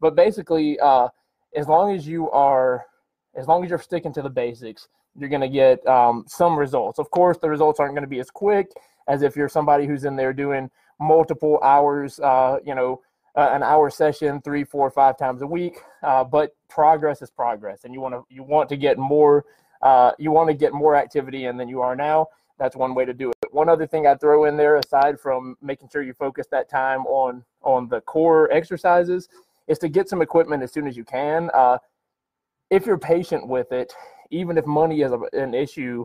But 0.00 0.14
basically, 0.14 0.78
uh, 0.78 1.08
as 1.54 1.66
long 1.68 1.94
as 1.94 2.06
you 2.06 2.30
are, 2.30 2.86
as 3.34 3.48
long 3.48 3.64
as 3.64 3.70
you're 3.70 3.78
sticking 3.78 4.12
to 4.12 4.22
the 4.22 4.30
basics, 4.30 4.88
you're 5.18 5.28
going 5.28 5.40
to 5.40 5.48
get 5.48 5.84
um, 5.86 6.24
some 6.28 6.58
results. 6.58 6.98
Of 6.98 7.10
course, 7.10 7.38
the 7.38 7.48
results 7.48 7.80
aren't 7.80 7.94
going 7.94 8.04
to 8.04 8.08
be 8.08 8.20
as 8.20 8.30
quick 8.30 8.70
as 9.08 9.22
if 9.22 9.36
you're 9.36 9.48
somebody 9.48 9.86
who's 9.86 10.04
in 10.04 10.16
there 10.16 10.32
doing 10.32 10.70
multiple 11.00 11.58
hours, 11.62 12.20
uh, 12.20 12.58
you 12.64 12.74
know, 12.74 13.00
uh, 13.34 13.50
an 13.52 13.62
hour 13.62 13.90
session 13.90 14.40
three, 14.42 14.64
four, 14.64 14.90
five 14.90 15.18
times 15.18 15.42
a 15.42 15.46
week. 15.46 15.78
Uh, 16.02 16.24
but 16.24 16.54
progress 16.68 17.20
is 17.22 17.30
progress, 17.30 17.84
and 17.84 17.92
you 17.92 18.00
want 18.00 18.14
to 18.14 18.22
you 18.28 18.42
want 18.42 18.68
to 18.68 18.76
get 18.76 18.98
more 18.98 19.44
uh, 19.86 20.10
you 20.18 20.32
want 20.32 20.48
to 20.48 20.54
get 20.54 20.72
more 20.72 20.96
activity 20.96 21.44
in 21.44 21.56
than 21.56 21.68
you 21.68 21.80
are 21.80 21.94
now. 21.94 22.26
That's 22.58 22.74
one 22.74 22.92
way 22.92 23.04
to 23.04 23.14
do 23.14 23.30
it. 23.30 23.52
One 23.52 23.68
other 23.68 23.86
thing 23.86 24.04
I'd 24.04 24.20
throw 24.20 24.46
in 24.46 24.56
there, 24.56 24.76
aside 24.76 25.20
from 25.20 25.56
making 25.62 25.90
sure 25.92 26.02
you 26.02 26.12
focus 26.12 26.48
that 26.50 26.68
time 26.68 27.06
on 27.06 27.44
on 27.62 27.88
the 27.88 28.00
core 28.00 28.50
exercises, 28.50 29.28
is 29.68 29.78
to 29.78 29.88
get 29.88 30.08
some 30.08 30.22
equipment 30.22 30.64
as 30.64 30.72
soon 30.72 30.88
as 30.88 30.96
you 30.96 31.04
can. 31.04 31.50
Uh, 31.54 31.78
if 32.68 32.84
you're 32.84 32.98
patient 32.98 33.46
with 33.46 33.70
it, 33.70 33.92
even 34.32 34.58
if 34.58 34.66
money 34.66 35.02
is 35.02 35.12
an 35.32 35.54
issue, 35.54 36.04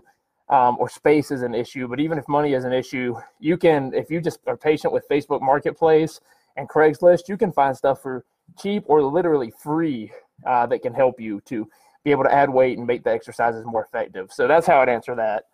um, 0.49 0.77
or 0.79 0.87
space 0.87 1.31
is 1.31 1.41
an 1.41 1.55
issue. 1.55 1.87
But 1.87 1.99
even 1.99 2.19
if 2.19 2.27
money 2.27 2.53
is 2.53 2.65
an 2.65 2.73
issue, 2.73 3.15
you 3.39 3.57
can, 3.57 3.93
if 3.95 4.11
you 4.11 4.21
just 4.21 4.41
are 4.45 4.57
patient 4.57 4.93
with 4.93 5.09
Facebook 5.09 5.41
Marketplace 5.41 6.19
and 6.55 6.69
Craigslist, 6.69 7.27
you 7.27 7.35
can 7.35 7.51
find 7.51 7.75
stuff 7.75 7.99
for 8.03 8.25
cheap 8.61 8.83
or 8.85 9.01
literally 9.01 9.49
free 9.49 10.11
uh, 10.45 10.67
that 10.67 10.83
can 10.83 10.93
help 10.93 11.19
you 11.19 11.41
to 11.45 11.67
be 12.03 12.11
able 12.11 12.23
to 12.23 12.33
add 12.33 12.49
weight 12.49 12.77
and 12.77 12.87
make 12.87 13.03
the 13.03 13.11
exercises 13.11 13.65
more 13.65 13.83
effective. 13.83 14.31
So 14.31 14.47
that's 14.47 14.65
how 14.65 14.81
I'd 14.81 14.89
answer 14.89 15.15
that. 15.15 15.45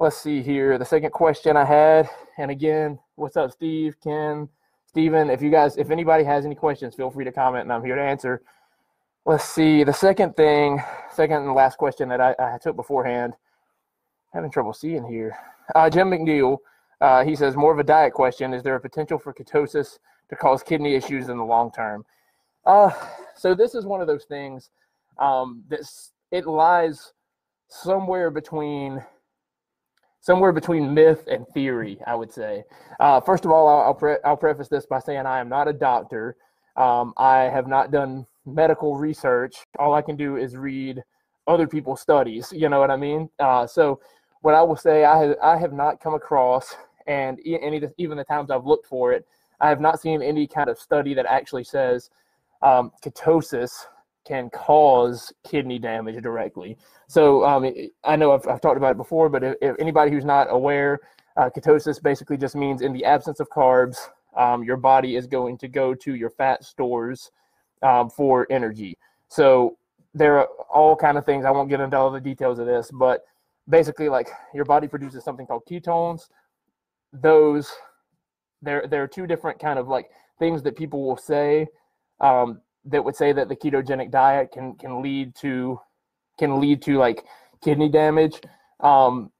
Let's 0.00 0.16
see 0.16 0.42
here. 0.42 0.76
The 0.76 0.84
second 0.84 1.12
question 1.12 1.56
I 1.56 1.64
had, 1.64 2.08
and 2.36 2.50
again, 2.50 2.98
what's 3.14 3.36
up, 3.36 3.52
Steve, 3.52 3.96
Ken, 4.02 4.48
Steven? 4.86 5.30
If 5.30 5.40
you 5.40 5.50
guys, 5.50 5.76
if 5.76 5.90
anybody 5.90 6.24
has 6.24 6.44
any 6.44 6.56
questions, 6.56 6.94
feel 6.94 7.10
free 7.10 7.24
to 7.24 7.32
comment 7.32 7.64
and 7.64 7.72
I'm 7.72 7.84
here 7.84 7.94
to 7.94 8.02
answer. 8.02 8.42
Let's 9.24 9.44
see. 9.44 9.84
The 9.84 9.92
second 9.92 10.36
thing, 10.36 10.82
second 11.12 11.42
and 11.42 11.54
last 11.54 11.78
question 11.78 12.08
that 12.08 12.20
I, 12.20 12.34
I 12.38 12.58
took 12.58 12.76
beforehand 12.76 13.34
having 14.32 14.50
trouble 14.50 14.72
seeing 14.72 15.06
here. 15.06 15.36
Uh, 15.74 15.88
Jim 15.88 16.10
McNeil, 16.10 16.58
uh, 17.00 17.24
he 17.24 17.36
says, 17.36 17.56
more 17.56 17.72
of 17.72 17.78
a 17.78 17.84
diet 17.84 18.12
question. 18.12 18.52
Is 18.52 18.62
there 18.62 18.74
a 18.74 18.80
potential 18.80 19.18
for 19.18 19.32
ketosis 19.32 19.98
to 20.28 20.36
cause 20.36 20.62
kidney 20.62 20.94
issues 20.94 21.28
in 21.28 21.38
the 21.38 21.44
long 21.44 21.70
term? 21.70 22.04
Uh, 22.66 22.90
so 23.36 23.54
this 23.54 23.74
is 23.74 23.86
one 23.86 24.00
of 24.00 24.06
those 24.06 24.24
things 24.24 24.70
um, 25.18 25.64
that 25.68 25.80
it 26.30 26.46
lies 26.46 27.12
somewhere 27.68 28.30
between 28.30 29.02
somewhere 30.20 30.52
between 30.52 30.94
myth 30.94 31.26
and 31.30 31.46
theory, 31.48 31.98
I 32.06 32.14
would 32.14 32.32
say. 32.32 32.64
Uh, 32.98 33.20
first 33.20 33.44
of 33.44 33.50
all, 33.50 33.68
I'll, 33.68 33.88
I'll, 33.88 33.94
pre- 33.94 34.16
I'll, 34.24 34.38
preface 34.38 34.68
this 34.68 34.86
by 34.86 34.98
saying 34.98 35.26
I 35.26 35.38
am 35.38 35.50
not 35.50 35.68
a 35.68 35.72
doctor. 35.72 36.36
Um, 36.76 37.12
I 37.18 37.40
have 37.42 37.66
not 37.66 37.90
done 37.90 38.26
medical 38.46 38.96
research. 38.96 39.56
All 39.78 39.92
I 39.92 40.00
can 40.00 40.16
do 40.16 40.36
is 40.36 40.56
read 40.56 41.02
other 41.46 41.66
people's 41.66 42.00
studies. 42.00 42.50
You 42.52 42.70
know 42.70 42.80
what 42.80 42.90
I 42.90 42.96
mean? 42.96 43.28
Uh, 43.38 43.66
so 43.66 44.00
what 44.40 44.54
I 44.54 44.62
will 44.62 44.76
say, 44.76 45.04
I 45.04 45.18
have, 45.18 45.36
I 45.42 45.58
have 45.58 45.74
not 45.74 46.00
come 46.00 46.14
across, 46.14 46.74
and 47.06 47.38
any 47.44 47.82
even 47.98 48.16
the 48.16 48.24
times 48.24 48.50
I've 48.50 48.64
looked 48.64 48.86
for 48.86 49.12
it, 49.12 49.26
I 49.60 49.68
have 49.68 49.80
not 49.80 50.00
seen 50.00 50.22
any 50.22 50.46
kind 50.46 50.70
of 50.70 50.78
study 50.78 51.12
that 51.14 51.26
actually 51.26 51.64
says 51.64 52.08
um, 52.62 52.92
ketosis 53.04 53.86
can 54.24 54.50
cause 54.50 55.32
kidney 55.44 55.78
damage 55.78 56.22
directly. 56.22 56.76
So 57.08 57.44
um, 57.44 57.70
I 58.04 58.16
know 58.16 58.32
I've, 58.32 58.46
I've, 58.46 58.60
talked 58.60 58.76
about 58.76 58.92
it 58.92 58.96
before, 58.96 59.28
but 59.28 59.44
if, 59.44 59.54
if 59.60 59.76
anybody 59.78 60.10
who's 60.10 60.24
not 60.24 60.46
aware, 60.50 61.00
uh, 61.36 61.50
ketosis 61.54 62.02
basically 62.02 62.36
just 62.36 62.54
means 62.54 62.80
in 62.80 62.92
the 62.92 63.04
absence 63.04 63.40
of 63.40 63.48
carbs, 63.50 63.96
um, 64.36 64.64
your 64.64 64.76
body 64.76 65.16
is 65.16 65.26
going 65.26 65.58
to 65.58 65.68
go 65.68 65.94
to 65.94 66.14
your 66.14 66.30
fat 66.30 66.64
stores 66.64 67.30
um, 67.82 68.08
for 68.08 68.46
energy. 68.50 68.96
So 69.28 69.76
there 70.14 70.38
are 70.38 70.48
all 70.72 70.96
kind 70.96 71.18
of 71.18 71.26
things. 71.26 71.44
I 71.44 71.50
won't 71.50 71.68
get 71.68 71.80
into 71.80 71.96
all 71.96 72.10
the 72.10 72.20
details 72.20 72.58
of 72.58 72.66
this, 72.66 72.90
but 72.92 73.24
basically 73.68 74.08
like 74.08 74.28
your 74.54 74.64
body 74.64 74.88
produces 74.88 75.24
something 75.24 75.46
called 75.46 75.62
ketones 75.68 76.28
those 77.14 77.72
there 78.62 78.86
there 78.88 79.02
are 79.02 79.08
two 79.08 79.26
different 79.26 79.58
kind 79.58 79.78
of 79.78 79.88
like 79.88 80.10
things 80.38 80.62
that 80.62 80.76
people 80.76 81.06
will 81.06 81.16
say 81.16 81.66
um, 82.20 82.60
that 82.86 83.04
would 83.04 83.16
say 83.16 83.32
that 83.32 83.48
the 83.48 83.56
ketogenic 83.56 84.10
diet 84.10 84.52
can 84.52 84.74
can 84.76 85.02
lead 85.02 85.34
to 85.36 85.80
can 86.38 86.60
lead 86.60 86.82
to 86.82 86.98
like 86.98 87.24
kidney 87.62 87.88
damage. 87.88 88.40
Um, 88.80 89.30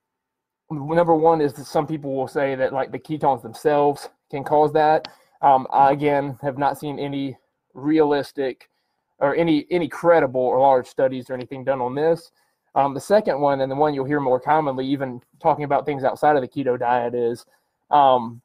number 0.71 1.15
one 1.15 1.41
is 1.41 1.53
that 1.55 1.67
some 1.67 1.87
people 1.87 2.15
will 2.15 2.29
say 2.29 2.55
that 2.55 2.73
like 2.73 2.93
the 2.93 2.99
ketones 2.99 3.43
themselves 3.43 4.09
can 4.31 4.45
cause 4.45 4.73
that. 4.73 5.09
Um, 5.43 5.67
i 5.71 5.93
again 5.93 6.39
have 6.41 6.57
not 6.57 6.79
seen 6.79 6.99
any 6.99 7.37
realistic 7.75 8.71
or 9.19 9.35
any 9.35 9.67
any 9.71 9.89
credible 9.89 10.41
or 10.41 10.59
large 10.61 10.87
studies 10.87 11.29
or 11.29 11.35
anything 11.35 11.65
done 11.65 11.81
on 11.81 11.95
this. 11.95 12.31
Um, 12.75 12.93
the 12.93 13.01
second 13.01 13.41
one, 13.41 13.61
and 13.61 13.71
the 13.71 13.77
one 13.77 13.95
you'll 13.95 14.05
hear 14.05 14.21
more 14.21 14.41
commonly, 14.41 14.87
even 14.87 15.21
talking 15.41 15.65
about 15.65 15.87
things 15.87 16.03
outside 16.03 16.35
of 16.35 16.43
the 16.43 16.49
keto 16.49 16.79
diet, 16.79 17.15
is 17.15 17.47
um, 17.91 18.43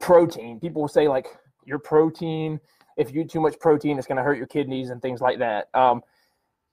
protein. 0.00 0.58
People 0.60 0.82
will 0.82 0.88
say 0.88 1.08
like 1.08 1.26
your 1.66 1.78
protein 1.78 2.58
if 2.96 3.12
you 3.12 3.22
eat 3.22 3.30
too 3.30 3.40
much 3.40 3.58
protein, 3.58 3.98
it's 3.98 4.06
going 4.06 4.16
to 4.16 4.22
hurt 4.22 4.38
your 4.38 4.46
kidneys 4.46 4.90
and 4.90 5.00
things 5.00 5.20
like 5.20 5.38
that. 5.38 5.68
Um, 5.74 6.02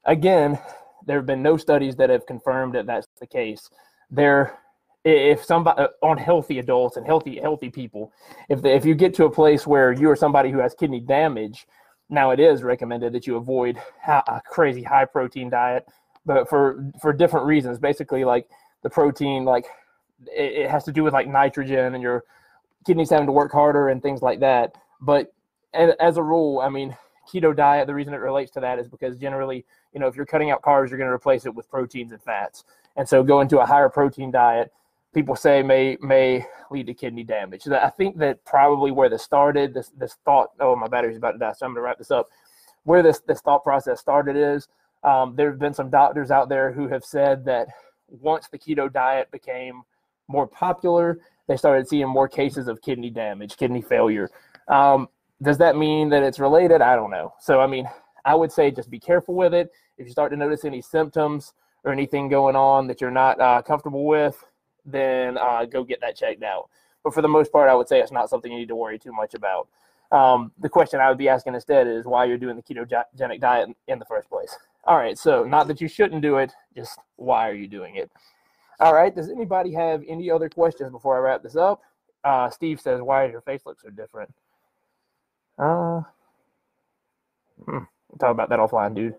again, 0.05 0.59
there 1.05 1.17
have 1.17 1.25
been 1.25 1.41
no 1.41 1.57
studies 1.57 1.95
that 1.97 2.09
have 2.09 2.25
confirmed 2.25 2.75
that 2.75 2.85
that's 2.85 3.07
the 3.19 3.27
case. 3.27 3.69
There, 4.11 4.57
if 5.03 5.43
somebody 5.43 5.81
uh, 5.81 5.87
on 6.01 6.17
healthy 6.17 6.59
adults 6.59 6.97
and 6.97 7.05
healthy 7.05 7.39
healthy 7.39 7.69
people, 7.69 8.11
if 8.49 8.63
if 8.65 8.85
you 8.85 8.95
get 8.95 9.13
to 9.15 9.25
a 9.25 9.29
place 9.29 9.65
where 9.65 9.91
you 9.91 10.09
are 10.09 10.15
somebody 10.15 10.51
who 10.51 10.59
has 10.59 10.73
kidney 10.73 10.99
damage, 10.99 11.67
now 12.09 12.31
it 12.31 12.39
is 12.39 12.63
recommended 12.63 13.13
that 13.13 13.27
you 13.27 13.37
avoid 13.37 13.77
a 14.07 14.41
crazy 14.45 14.83
high 14.83 15.05
protein 15.05 15.49
diet, 15.49 15.87
but 16.25 16.49
for 16.49 16.91
for 17.01 17.13
different 17.13 17.45
reasons. 17.45 17.79
Basically, 17.79 18.25
like 18.25 18.47
the 18.83 18.89
protein, 18.89 19.45
like 19.45 19.65
it, 20.27 20.53
it 20.63 20.69
has 20.69 20.83
to 20.85 20.91
do 20.91 21.03
with 21.03 21.13
like 21.13 21.27
nitrogen 21.27 21.93
and 21.93 22.03
your 22.03 22.23
kidneys 22.85 23.09
having 23.09 23.27
to 23.27 23.31
work 23.31 23.51
harder 23.51 23.89
and 23.89 24.01
things 24.01 24.21
like 24.21 24.39
that. 24.39 24.75
But 25.01 25.33
as 25.73 26.17
a 26.17 26.23
rule, 26.23 26.59
I 26.59 26.69
mean, 26.69 26.95
keto 27.31 27.55
diet, 27.55 27.87
the 27.87 27.93
reason 27.93 28.13
it 28.13 28.17
relates 28.17 28.51
to 28.51 28.59
that 28.59 28.79
is 28.79 28.87
because 28.87 29.17
generally, 29.17 29.65
you 29.93 29.99
know, 29.99 30.07
if 30.07 30.15
you're 30.15 30.25
cutting 30.25 30.51
out 30.51 30.61
carbs, 30.61 30.89
you're 30.89 30.97
going 30.97 31.09
to 31.09 31.13
replace 31.13 31.45
it 31.45 31.53
with 31.53 31.69
proteins 31.69 32.11
and 32.11 32.21
fats. 32.21 32.63
And 32.95 33.07
so 33.07 33.23
going 33.23 33.47
to 33.49 33.59
a 33.59 33.65
higher 33.65 33.89
protein 33.89 34.31
diet, 34.31 34.71
people 35.13 35.35
say 35.35 35.63
may 35.63 35.97
may 36.01 36.45
lead 36.71 36.87
to 36.87 36.93
kidney 36.93 37.23
damage. 37.23 37.63
So 37.63 37.75
I 37.75 37.89
think 37.89 38.17
that 38.17 38.43
probably 38.45 38.91
where 38.91 39.09
this 39.09 39.23
started, 39.23 39.73
this 39.73 39.89
this 39.97 40.17
thought, 40.25 40.49
oh, 40.59 40.75
my 40.75 40.87
battery's 40.87 41.17
about 41.17 41.31
to 41.33 41.37
die, 41.37 41.53
so 41.53 41.65
I'm 41.65 41.73
going 41.73 41.77
to 41.77 41.81
wrap 41.81 41.97
this 41.97 42.11
up. 42.11 42.27
Where 42.83 43.03
this 43.03 43.19
this 43.19 43.41
thought 43.41 43.63
process 43.63 43.99
started 43.99 44.35
is 44.35 44.67
um, 45.03 45.35
there 45.35 45.49
have 45.49 45.59
been 45.59 45.73
some 45.73 45.89
doctors 45.89 46.31
out 46.31 46.49
there 46.49 46.71
who 46.71 46.87
have 46.87 47.05
said 47.05 47.45
that 47.45 47.67
once 48.07 48.47
the 48.47 48.57
keto 48.57 48.91
diet 48.91 49.29
became 49.31 49.83
more 50.27 50.47
popular, 50.47 51.19
they 51.47 51.57
started 51.57 51.87
seeing 51.87 52.07
more 52.07 52.27
cases 52.27 52.67
of 52.67 52.81
kidney 52.81 53.09
damage, 53.09 53.57
kidney 53.57 53.81
failure. 53.81 54.29
Um, 54.67 55.09
does 55.41 55.57
that 55.59 55.75
mean 55.75 56.09
that 56.09 56.23
it's 56.23 56.39
related? 56.39 56.81
I 56.81 56.95
don't 56.95 57.11
know. 57.11 57.33
So, 57.39 57.61
I 57.61 57.67
mean, 57.67 57.87
I 58.25 58.35
would 58.35 58.51
say 58.51 58.71
just 58.71 58.89
be 58.89 58.99
careful 58.99 59.35
with 59.35 59.53
it. 59.53 59.71
If 59.97 60.05
you 60.05 60.11
start 60.11 60.31
to 60.31 60.37
notice 60.37 60.65
any 60.65 60.81
symptoms 60.81 61.53
or 61.83 61.91
anything 61.91 62.27
going 62.27 62.55
on 62.55 62.87
that 62.87 62.99
you're 63.01 63.11
not 63.11 63.39
uh, 63.39 63.61
comfortable 63.61 64.05
with, 64.05 64.43
then 64.85 65.37
uh, 65.37 65.65
go 65.65 65.83
get 65.83 66.01
that 66.01 66.15
checked 66.15 66.43
out. 66.43 66.69
But 67.03 67.13
for 67.13 67.21
the 67.21 67.27
most 67.27 67.51
part, 67.51 67.69
I 67.69 67.75
would 67.75 67.87
say 67.87 67.99
it's 67.99 68.11
not 68.11 68.29
something 68.29 68.51
you 68.51 68.59
need 68.59 68.67
to 68.67 68.75
worry 68.75 68.99
too 68.99 69.13
much 69.13 69.33
about. 69.33 69.67
Um, 70.11 70.51
the 70.59 70.69
question 70.69 70.99
I 70.99 71.09
would 71.09 71.17
be 71.17 71.29
asking 71.29 71.53
instead 71.53 71.87
is 71.87 72.05
why 72.05 72.25
you're 72.25 72.37
doing 72.37 72.55
the 72.55 72.63
ketogenic 72.63 73.39
diet 73.39 73.69
in 73.87 73.99
the 73.99 74.05
first 74.05 74.29
place. 74.29 74.57
All 74.85 74.97
right, 74.97 75.17
so 75.17 75.43
not 75.43 75.67
that 75.67 75.81
you 75.81 75.87
shouldn't 75.87 76.21
do 76.21 76.37
it, 76.37 76.51
just 76.75 76.97
why 77.15 77.47
are 77.47 77.53
you 77.53 77.67
doing 77.67 77.95
it? 77.95 78.09
All 78.79 78.93
right, 78.93 79.15
does 79.15 79.29
anybody 79.29 79.73
have 79.73 80.03
any 80.07 80.31
other 80.31 80.49
questions 80.49 80.91
before 80.91 81.15
I 81.15 81.19
wrap 81.19 81.43
this 81.43 81.55
up? 81.55 81.81
Uh, 82.23 82.49
Steve 82.49 82.81
says, 82.81 83.01
why 83.01 83.25
does 83.25 83.31
your 83.31 83.41
face 83.41 83.61
look 83.65 83.79
so 83.79 83.89
different? 83.89 84.33
Uh, 85.59 86.01
hmm, 87.65 87.83
talk 88.19 88.31
about 88.31 88.49
that 88.49 88.59
offline, 88.59 88.95
dude. 88.95 89.15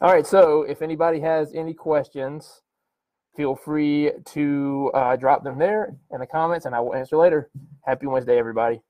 All 0.00 0.12
right, 0.12 0.26
so 0.26 0.62
if 0.62 0.82
anybody 0.82 1.20
has 1.20 1.52
any 1.54 1.74
questions, 1.74 2.62
feel 3.36 3.54
free 3.54 4.12
to 4.26 4.90
uh, 4.94 5.16
drop 5.16 5.44
them 5.44 5.58
there 5.58 5.96
in 6.10 6.20
the 6.20 6.26
comments 6.26 6.66
and 6.66 6.74
I 6.74 6.80
will 6.80 6.94
answer 6.94 7.16
later. 7.16 7.50
Happy 7.86 8.06
Wednesday, 8.06 8.38
everybody. 8.38 8.80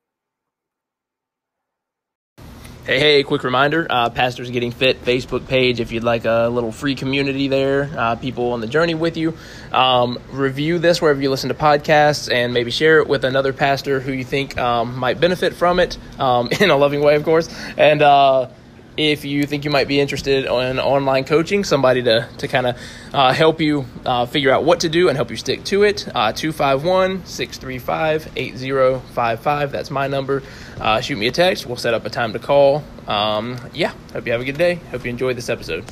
Hey, 2.85 2.99
hey, 2.99 3.23
quick 3.23 3.45
reminder 3.45 3.87
uh, 3.89 4.11
Pastors 4.11 4.51
Getting 4.51 4.73
Fit 4.73 5.05
Facebook 5.05 5.47
page 5.47 5.79
if 5.79 5.93
you'd 5.93 6.03
like 6.03 6.25
a 6.25 6.49
little 6.49 6.73
free 6.73 6.97
community 6.97 7.47
there, 7.47 7.89
uh, 7.97 8.17
people 8.17 8.51
on 8.51 8.61
the 8.61 8.67
journey 8.67 8.97
with 8.97 9.17
you. 9.17 9.39
Um, 9.71 10.19
review 10.33 10.81
this 10.81 11.01
wherever 11.01 11.23
you 11.23 11.31
listen 11.31 11.51
to 11.51 11.55
podcasts 11.55 12.29
and 12.29 12.53
maybe 12.53 12.73
share 12.73 12.99
it 12.99 13.07
with 13.07 13.25
another 13.25 13.53
pastor 13.53 14.01
who 14.01 14.11
you 14.11 14.25
think 14.25 14.59
um, 14.59 14.99
might 14.99 15.21
benefit 15.21 15.55
from 15.55 15.79
it 15.79 15.97
um, 16.19 16.49
in 16.61 16.71
a 16.71 16.77
loving 16.77 17.03
way, 17.03 17.15
of 17.15 17.23
course. 17.23 17.49
And, 17.77 18.03
uh, 18.03 18.49
if 18.97 19.25
you 19.25 19.45
think 19.45 19.65
you 19.65 19.71
might 19.71 19.89
be 19.89 20.01
interested 20.01 20.45
in 20.45 20.79
online 20.79 21.25
coaching, 21.25 21.65
somebody 21.65 22.03
to, 22.03 22.29
to 22.39 22.49
kind 22.49 22.67
of 22.67 22.77
uh, 23.13 23.33
help 23.33 23.61
you 23.61 23.87
uh, 24.05 24.27
figure 24.27 24.53
out 24.53 24.65
what 24.65 24.81
to 24.81 24.89
do 24.89 25.09
and 25.09 25.17
help 25.17 25.31
you 25.31 25.37
stick 25.37 25.65
to 25.65 25.83
it, 25.83 26.07
uh, 26.15 26.33
251 26.33 27.25
635 27.25 28.33
8055. 28.37 29.73
That's 29.73 29.91
my 29.91 30.09
number. 30.09 30.43
Uh, 30.81 31.01
shoot 31.01 31.17
me 31.17 31.27
a 31.27 31.33
text. 31.33 31.67
We'll 31.67 31.77
set 31.77 31.95
up 31.95 32.05
a 32.05 32.11
time 32.11 32.33
to 32.33 32.39
call. 32.39 32.85
Um, 33.07 33.59
yeah, 33.73 33.93
hope 34.13 34.27
you 34.27 34.33
have 34.33 34.41
a 34.41 34.45
good 34.45 34.59
day. 34.59 34.75
Hope 34.91 35.05
you 35.05 35.11
enjoyed 35.11 35.37
this 35.37 35.49
episode. 35.49 35.85